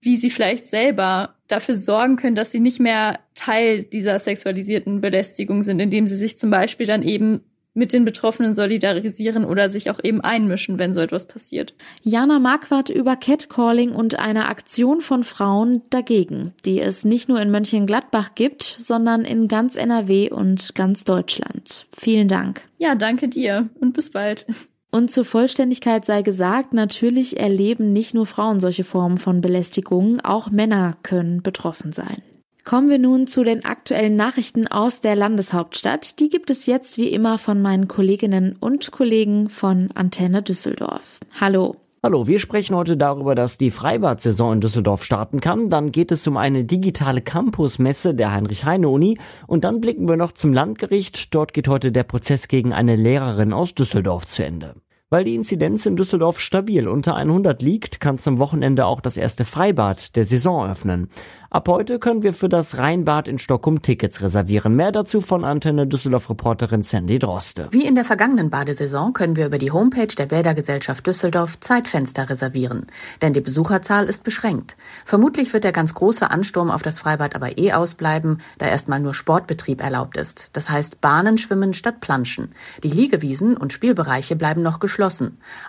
wie 0.00 0.16
sie 0.16 0.30
vielleicht 0.30 0.68
selber 0.68 1.34
dafür 1.48 1.74
sorgen 1.74 2.14
können, 2.14 2.36
dass 2.36 2.52
sie 2.52 2.60
nicht 2.60 2.78
mehr 2.78 3.18
Teil 3.34 3.82
dieser 3.82 4.20
sexualisierten 4.20 5.00
Belästigung 5.00 5.64
sind, 5.64 5.80
indem 5.80 6.06
sie 6.06 6.14
sich 6.14 6.38
zum 6.38 6.50
Beispiel 6.50 6.86
dann 6.86 7.02
eben 7.02 7.40
mit 7.76 7.92
den 7.92 8.04
Betroffenen 8.04 8.54
solidarisieren 8.54 9.44
oder 9.44 9.70
sich 9.70 9.90
auch 9.90 10.00
eben 10.02 10.20
einmischen, 10.20 10.78
wenn 10.78 10.92
so 10.92 11.00
etwas 11.00 11.26
passiert. 11.26 11.74
Jana 12.02 12.38
Marquardt 12.38 12.90
über 12.90 13.16
Catcalling 13.16 13.92
und 13.92 14.18
eine 14.18 14.48
Aktion 14.48 15.00
von 15.00 15.24
Frauen 15.24 15.82
dagegen, 15.90 16.52
die 16.64 16.80
es 16.80 17.04
nicht 17.04 17.28
nur 17.28 17.40
in 17.40 17.50
Mönchengladbach 17.50 18.34
gibt, 18.34 18.62
sondern 18.62 19.24
in 19.24 19.48
ganz 19.48 19.76
NRW 19.76 20.30
und 20.30 20.74
ganz 20.74 21.04
Deutschland. 21.04 21.86
Vielen 21.96 22.28
Dank. 22.28 22.62
Ja, 22.78 22.94
danke 22.94 23.28
dir 23.28 23.68
und 23.80 23.92
bis 23.92 24.10
bald. 24.10 24.46
Und 24.90 25.10
zur 25.10 25.26
Vollständigkeit 25.26 26.06
sei 26.06 26.22
gesagt, 26.22 26.72
natürlich 26.72 27.38
erleben 27.38 27.92
nicht 27.92 28.14
nur 28.14 28.24
Frauen 28.24 28.60
solche 28.60 28.84
Formen 28.84 29.18
von 29.18 29.42
Belästigung, 29.42 30.20
auch 30.20 30.50
Männer 30.50 30.94
können 31.02 31.42
betroffen 31.42 31.92
sein. 31.92 32.22
Kommen 32.66 32.90
wir 32.90 32.98
nun 32.98 33.28
zu 33.28 33.44
den 33.44 33.64
aktuellen 33.64 34.16
Nachrichten 34.16 34.66
aus 34.66 35.00
der 35.00 35.14
Landeshauptstadt. 35.14 36.18
Die 36.18 36.28
gibt 36.28 36.50
es 36.50 36.66
jetzt 36.66 36.98
wie 36.98 37.10
immer 37.10 37.38
von 37.38 37.62
meinen 37.62 37.86
Kolleginnen 37.86 38.56
und 38.58 38.90
Kollegen 38.90 39.48
von 39.48 39.90
Antenne 39.94 40.42
Düsseldorf. 40.42 41.20
Hallo. 41.40 41.76
Hallo, 42.02 42.26
wir 42.26 42.40
sprechen 42.40 42.74
heute 42.74 42.96
darüber, 42.96 43.36
dass 43.36 43.56
die 43.56 43.70
Freibad-Saison 43.70 44.54
in 44.54 44.60
Düsseldorf 44.60 45.04
starten 45.04 45.38
kann. 45.38 45.70
Dann 45.70 45.92
geht 45.92 46.10
es 46.10 46.26
um 46.26 46.36
eine 46.36 46.64
digitale 46.64 47.22
Campusmesse 47.22 48.16
der 48.16 48.32
Heinrich-Heine-Uni. 48.32 49.16
Und 49.46 49.62
dann 49.62 49.80
blicken 49.80 50.08
wir 50.08 50.16
noch 50.16 50.32
zum 50.32 50.52
Landgericht. 50.52 51.32
Dort 51.36 51.54
geht 51.54 51.68
heute 51.68 51.92
der 51.92 52.02
Prozess 52.02 52.48
gegen 52.48 52.72
eine 52.72 52.96
Lehrerin 52.96 53.52
aus 53.52 53.74
Düsseldorf 53.74 54.26
zu 54.26 54.44
Ende. 54.44 54.74
Weil 55.08 55.22
die 55.22 55.36
Inzidenz 55.36 55.86
in 55.86 55.94
Düsseldorf 55.94 56.40
stabil 56.40 56.88
unter 56.88 57.14
100 57.14 57.62
liegt, 57.62 58.00
kann 58.00 58.18
zum 58.18 58.40
Wochenende 58.40 58.86
auch 58.86 59.00
das 59.00 59.16
erste 59.16 59.44
Freibad 59.44 60.16
der 60.16 60.24
Saison 60.24 60.68
öffnen. 60.68 61.10
Ab 61.48 61.68
heute 61.68 62.00
können 62.00 62.24
wir 62.24 62.34
für 62.34 62.48
das 62.48 62.76
Rheinbad 62.76 63.28
in 63.28 63.38
Stockholm 63.38 63.80
Tickets 63.80 64.20
reservieren. 64.20 64.74
Mehr 64.74 64.90
dazu 64.90 65.20
von 65.20 65.44
Antenne 65.44 65.86
Düsseldorf-Reporterin 65.86 66.82
Sandy 66.82 67.20
Droste. 67.20 67.68
Wie 67.70 67.86
in 67.86 67.94
der 67.94 68.04
vergangenen 68.04 68.50
Badesaison 68.50 69.12
können 69.12 69.36
wir 69.36 69.46
über 69.46 69.58
die 69.58 69.70
Homepage 69.70 70.08
der 70.08 70.26
Bädergesellschaft 70.26 71.06
Düsseldorf 71.06 71.60
Zeitfenster 71.60 72.28
reservieren. 72.28 72.86
Denn 73.22 73.32
die 73.32 73.40
Besucherzahl 73.40 74.06
ist 74.06 74.24
beschränkt. 74.24 74.76
Vermutlich 75.04 75.52
wird 75.52 75.62
der 75.62 75.70
ganz 75.70 75.94
große 75.94 76.28
Ansturm 76.32 76.68
auf 76.68 76.82
das 76.82 76.98
Freibad 76.98 77.36
aber 77.36 77.56
eh 77.56 77.72
ausbleiben, 77.72 78.42
da 78.58 78.66
erstmal 78.66 78.98
nur 78.98 79.14
Sportbetrieb 79.14 79.80
erlaubt 79.80 80.16
ist. 80.16 80.56
Das 80.56 80.68
heißt 80.68 81.00
Bahnen 81.00 81.38
schwimmen 81.38 81.74
statt 81.74 82.00
Planschen. 82.00 82.50
Die 82.82 82.90
Liegewiesen 82.90 83.56
und 83.56 83.72
Spielbereiche 83.72 84.34
bleiben 84.34 84.62
noch 84.62 84.80
geschlossen. 84.80 84.95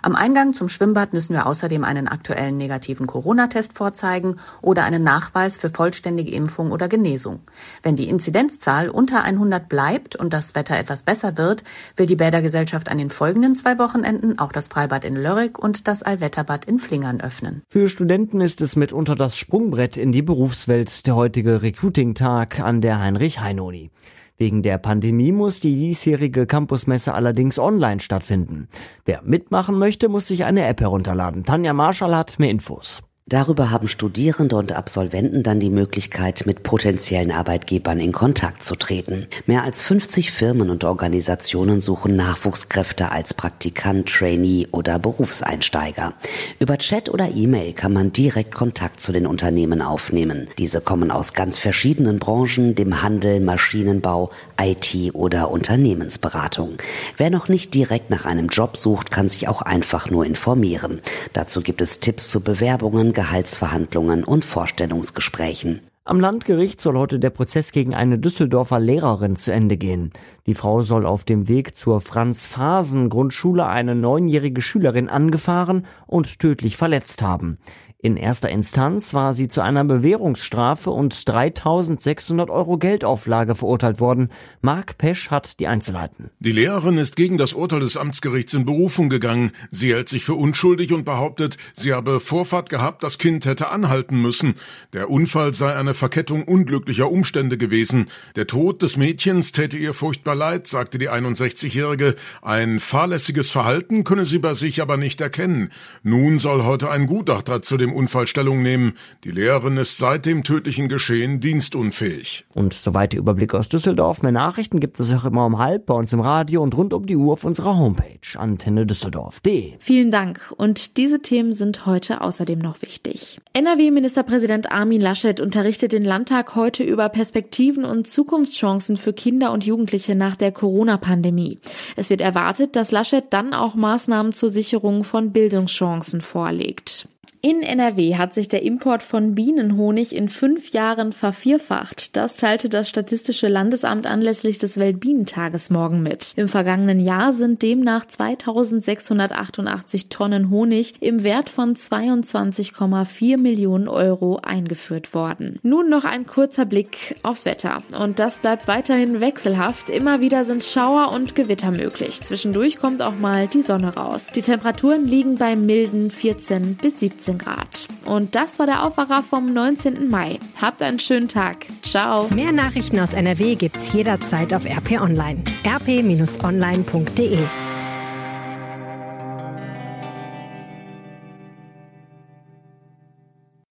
Am 0.02 0.14
Eingang 0.14 0.54
zum 0.54 0.68
Schwimmbad 0.68 1.12
müssen 1.12 1.34
wir 1.34 1.46
außerdem 1.46 1.84
einen 1.84 2.08
aktuellen 2.08 2.56
negativen 2.56 3.06
Corona-Test 3.06 3.76
vorzeigen 3.76 4.36
oder 4.62 4.84
einen 4.84 5.02
Nachweis 5.02 5.58
für 5.58 5.70
vollständige 5.70 6.32
Impfung 6.32 6.70
oder 6.70 6.88
Genesung. 6.88 7.40
Wenn 7.82 7.94
die 7.94 8.08
Inzidenzzahl 8.08 8.88
unter 8.88 9.22
100 9.22 9.68
bleibt 9.68 10.16
und 10.16 10.32
das 10.32 10.54
Wetter 10.54 10.78
etwas 10.78 11.02
besser 11.02 11.36
wird, 11.36 11.62
will 11.96 12.06
die 12.06 12.16
Bädergesellschaft 12.16 12.88
an 12.88 12.98
den 12.98 13.10
folgenden 13.10 13.54
zwei 13.54 13.78
Wochenenden 13.78 14.38
auch 14.38 14.52
das 14.52 14.68
Freibad 14.68 15.04
in 15.04 15.14
Lörrick 15.14 15.58
und 15.58 15.88
das 15.88 16.02
Allwetterbad 16.02 16.64
in 16.64 16.78
Flingern 16.78 17.20
öffnen. 17.20 17.62
Für 17.68 17.88
Studenten 17.88 18.40
ist 18.40 18.60
es 18.62 18.76
mitunter 18.76 19.14
das 19.14 19.36
Sprungbrett 19.36 19.96
in 19.96 20.12
die 20.12 20.22
Berufswelt 20.22 21.06
der 21.06 21.16
heutige 21.16 21.62
Recruiting-Tag 21.62 22.60
an 22.60 22.80
der 22.80 22.98
Heinrich-Heine-Uni. 22.98 23.90
Wegen 24.38 24.62
der 24.62 24.78
Pandemie 24.78 25.32
muss 25.32 25.58
die 25.58 25.74
diesjährige 25.74 26.46
Campusmesse 26.46 27.12
allerdings 27.12 27.58
online 27.58 27.98
stattfinden. 27.98 28.68
Wer 29.04 29.20
mitmachen 29.22 29.76
möchte, 29.76 30.08
muss 30.08 30.28
sich 30.28 30.44
eine 30.44 30.64
App 30.66 30.80
herunterladen. 30.80 31.44
Tanja 31.44 31.72
Marschall 31.72 32.14
hat 32.14 32.38
mehr 32.38 32.50
Infos. 32.50 33.02
Darüber 33.28 33.70
haben 33.70 33.88
Studierende 33.88 34.56
und 34.56 34.72
Absolventen 34.72 35.42
dann 35.42 35.60
die 35.60 35.68
Möglichkeit, 35.68 36.44
mit 36.46 36.62
potenziellen 36.62 37.30
Arbeitgebern 37.30 38.00
in 38.00 38.10
Kontakt 38.10 38.64
zu 38.64 38.74
treten. 38.74 39.26
Mehr 39.44 39.64
als 39.64 39.82
50 39.82 40.32
Firmen 40.32 40.70
und 40.70 40.82
Organisationen 40.82 41.80
suchen 41.80 42.16
Nachwuchskräfte 42.16 43.12
als 43.12 43.34
Praktikant, 43.34 44.08
Trainee 44.08 44.66
oder 44.72 44.98
Berufseinsteiger. 44.98 46.14
Über 46.58 46.78
Chat 46.78 47.10
oder 47.10 47.28
E-Mail 47.28 47.74
kann 47.74 47.92
man 47.92 48.14
direkt 48.14 48.54
Kontakt 48.54 49.02
zu 49.02 49.12
den 49.12 49.26
Unternehmen 49.26 49.82
aufnehmen. 49.82 50.48
Diese 50.56 50.80
kommen 50.80 51.10
aus 51.10 51.34
ganz 51.34 51.58
verschiedenen 51.58 52.18
Branchen, 52.18 52.76
dem 52.76 53.02
Handel, 53.02 53.40
Maschinenbau, 53.40 54.30
IT 54.58 55.12
oder 55.12 55.50
Unternehmensberatung. 55.50 56.78
Wer 57.18 57.28
noch 57.28 57.48
nicht 57.48 57.74
direkt 57.74 58.08
nach 58.08 58.24
einem 58.24 58.48
Job 58.48 58.78
sucht, 58.78 59.10
kann 59.10 59.28
sich 59.28 59.48
auch 59.48 59.60
einfach 59.60 60.08
nur 60.08 60.24
informieren. 60.24 61.02
Dazu 61.34 61.60
gibt 61.60 61.82
es 61.82 62.00
Tipps 62.00 62.30
zu 62.30 62.40
Bewerbungen, 62.40 63.12
Gehaltsverhandlungen 63.18 64.22
und 64.22 64.44
Vorstellungsgesprächen. 64.44 65.80
Am 66.04 66.20
Landgericht 66.20 66.80
soll 66.80 66.96
heute 66.96 67.18
der 67.18 67.30
Prozess 67.30 67.72
gegen 67.72 67.92
eine 67.92 68.16
Düsseldorfer 68.16 68.78
Lehrerin 68.78 69.34
zu 69.34 69.52
Ende 69.52 69.76
gehen. 69.76 70.12
Die 70.46 70.54
Frau 70.54 70.82
soll 70.82 71.04
auf 71.04 71.24
dem 71.24 71.48
Weg 71.48 71.74
zur 71.74 72.00
Franz-Fasen-Grundschule 72.00 73.66
eine 73.66 73.96
neunjährige 73.96 74.62
Schülerin 74.62 75.08
angefahren 75.08 75.84
und 76.06 76.38
tödlich 76.38 76.76
verletzt 76.76 77.20
haben. 77.20 77.58
In 78.00 78.16
erster 78.16 78.48
Instanz 78.48 79.12
war 79.12 79.32
sie 79.32 79.48
zu 79.48 79.60
einer 79.60 79.82
Bewährungsstrafe 79.82 80.90
und 80.90 81.28
3600 81.28 82.48
Euro 82.48 82.78
Geldauflage 82.78 83.56
verurteilt 83.56 83.98
worden. 83.98 84.28
Marc 84.60 84.98
Pesch 84.98 85.30
hat 85.30 85.58
die 85.58 85.66
Einzelheiten. 85.66 86.30
Die 86.38 86.52
Lehrerin 86.52 86.96
ist 86.96 87.16
gegen 87.16 87.38
das 87.38 87.54
Urteil 87.54 87.80
des 87.80 87.96
Amtsgerichts 87.96 88.54
in 88.54 88.64
Berufung 88.64 89.08
gegangen. 89.08 89.50
Sie 89.72 89.92
hält 89.92 90.08
sich 90.08 90.24
für 90.24 90.34
unschuldig 90.34 90.92
und 90.92 91.04
behauptet, 91.04 91.56
sie 91.72 91.92
habe 91.92 92.20
Vorfahrt 92.20 92.70
gehabt, 92.70 93.02
das 93.02 93.18
Kind 93.18 93.46
hätte 93.46 93.72
anhalten 93.72 94.22
müssen. 94.22 94.54
Der 94.92 95.10
Unfall 95.10 95.52
sei 95.52 95.74
eine 95.74 95.94
Verkettung 95.94 96.44
unglücklicher 96.44 97.10
Umstände 97.10 97.58
gewesen. 97.58 98.06
Der 98.36 98.46
Tod 98.46 98.80
des 98.82 98.96
Mädchens 98.96 99.50
täte 99.50 99.76
ihr 99.76 99.92
furchtbar 99.92 100.36
leid, 100.36 100.68
sagte 100.68 100.98
die 100.98 101.10
61-Jährige. 101.10 102.14
Ein 102.42 102.78
fahrlässiges 102.78 103.50
Verhalten 103.50 104.04
könne 104.04 104.24
sie 104.24 104.38
bei 104.38 104.54
sich 104.54 104.80
aber 104.80 104.96
nicht 104.96 105.20
erkennen. 105.20 105.72
Nun 106.04 106.38
soll 106.38 106.62
heute 106.62 106.92
ein 106.92 107.06
Gutachter 107.06 107.60
zu 107.60 107.76
dem 107.76 107.87
dem 107.88 107.96
Unfall 107.96 108.26
Stellung 108.26 108.62
nehmen. 108.62 108.94
Die 109.24 109.30
Lehrerin 109.30 109.76
ist 109.76 109.98
seit 109.98 110.26
dem 110.26 110.44
tödlichen 110.44 110.88
Geschehen 110.88 111.40
dienstunfähig. 111.40 112.44
Und 112.54 112.74
soweit 112.74 113.12
der 113.12 113.20
Überblick 113.20 113.54
aus 113.54 113.68
Düsseldorf. 113.68 114.22
Mehr 114.22 114.32
Nachrichten 114.32 114.80
gibt 114.80 115.00
es 115.00 115.12
auch 115.14 115.24
immer 115.24 115.46
um 115.46 115.58
halb 115.58 115.86
bei 115.86 115.94
uns 115.94 116.12
im 116.12 116.20
Radio 116.20 116.62
und 116.62 116.76
rund 116.76 116.92
um 116.92 117.06
die 117.06 117.16
Uhr 117.16 117.32
auf 117.32 117.44
unserer 117.44 117.76
Homepage 117.76 118.18
antenne 118.36 118.86
Düsseldorf.de. 118.86 119.74
Vielen 119.78 120.10
Dank. 120.10 120.52
Und 120.56 120.96
diese 120.96 121.20
Themen 121.20 121.52
sind 121.52 121.86
heute 121.86 122.20
außerdem 122.20 122.58
noch 122.58 122.82
wichtig. 122.82 123.40
NRW-Ministerpräsident 123.52 124.70
Armin 124.70 125.00
Laschet 125.00 125.40
unterrichtet 125.40 125.92
den 125.92 126.04
Landtag 126.04 126.54
heute 126.54 126.84
über 126.84 127.08
Perspektiven 127.08 127.84
und 127.84 128.06
Zukunftschancen 128.06 128.96
für 128.96 129.12
Kinder 129.12 129.52
und 129.52 129.64
Jugendliche 129.64 130.14
nach 130.14 130.36
der 130.36 130.52
Corona-Pandemie. 130.52 131.58
Es 131.96 132.10
wird 132.10 132.20
erwartet, 132.20 132.76
dass 132.76 132.90
Laschet 132.90 133.24
dann 133.30 133.54
auch 133.54 133.74
Maßnahmen 133.74 134.32
zur 134.32 134.50
Sicherung 134.50 135.04
von 135.04 135.32
Bildungschancen 135.32 136.20
vorlegt. 136.20 137.08
In 137.40 137.62
NRW 137.62 138.16
hat 138.16 138.34
sich 138.34 138.48
der 138.48 138.64
Import 138.64 139.04
von 139.04 139.36
Bienenhonig 139.36 140.12
in 140.12 140.28
fünf 140.28 140.72
Jahren 140.72 141.12
vervierfacht. 141.12 142.16
Das 142.16 142.36
teilte 142.36 142.68
das 142.68 142.88
Statistische 142.88 143.46
Landesamt 143.46 144.08
anlässlich 144.08 144.58
des 144.58 144.76
Weltbienentages 144.76 145.70
morgen 145.70 146.02
mit. 146.02 146.32
Im 146.34 146.48
vergangenen 146.48 146.98
Jahr 146.98 147.32
sind 147.32 147.62
demnach 147.62 148.06
2688 148.06 150.08
Tonnen 150.08 150.50
Honig 150.50 150.94
im 150.98 151.22
Wert 151.22 151.48
von 151.48 151.76
22,4 151.76 153.36
Millionen 153.36 153.86
Euro 153.86 154.40
eingeführt 154.42 155.14
worden. 155.14 155.60
Nun 155.62 155.88
noch 155.88 156.04
ein 156.04 156.26
kurzer 156.26 156.66
Blick 156.66 157.14
aufs 157.22 157.44
Wetter. 157.44 157.84
Und 158.00 158.18
das 158.18 158.40
bleibt 158.40 158.66
weiterhin 158.66 159.20
wechselhaft. 159.20 159.90
Immer 159.90 160.20
wieder 160.20 160.42
sind 160.42 160.64
Schauer 160.64 161.12
und 161.12 161.36
Gewitter 161.36 161.70
möglich. 161.70 162.20
Zwischendurch 162.20 162.80
kommt 162.80 163.00
auch 163.00 163.16
mal 163.16 163.46
die 163.46 163.62
Sonne 163.62 163.94
raus. 163.94 164.32
Die 164.34 164.42
Temperaturen 164.42 165.06
liegen 165.06 165.36
bei 165.36 165.54
milden 165.54 166.10
14 166.10 166.74
bis 166.74 166.98
17 166.98 167.27
15 167.28 167.38
Grad. 167.38 167.88
Und 168.04 168.34
das 168.34 168.58
war 168.58 168.66
der 168.66 168.84
Aufwacher 168.84 169.22
vom 169.22 169.52
19. 169.52 170.08
Mai. 170.08 170.38
Habt 170.60 170.82
einen 170.82 170.98
schönen 170.98 171.28
Tag. 171.28 171.66
Ciao. 171.82 172.28
Mehr 172.34 172.52
Nachrichten 172.52 172.98
aus 172.98 173.12
NRW 173.12 173.54
gibt's 173.54 173.92
jederzeit 173.92 174.54
auf 174.54 174.64
RP 174.64 175.00
Online. 175.00 175.42
rp-online.de 175.64 177.38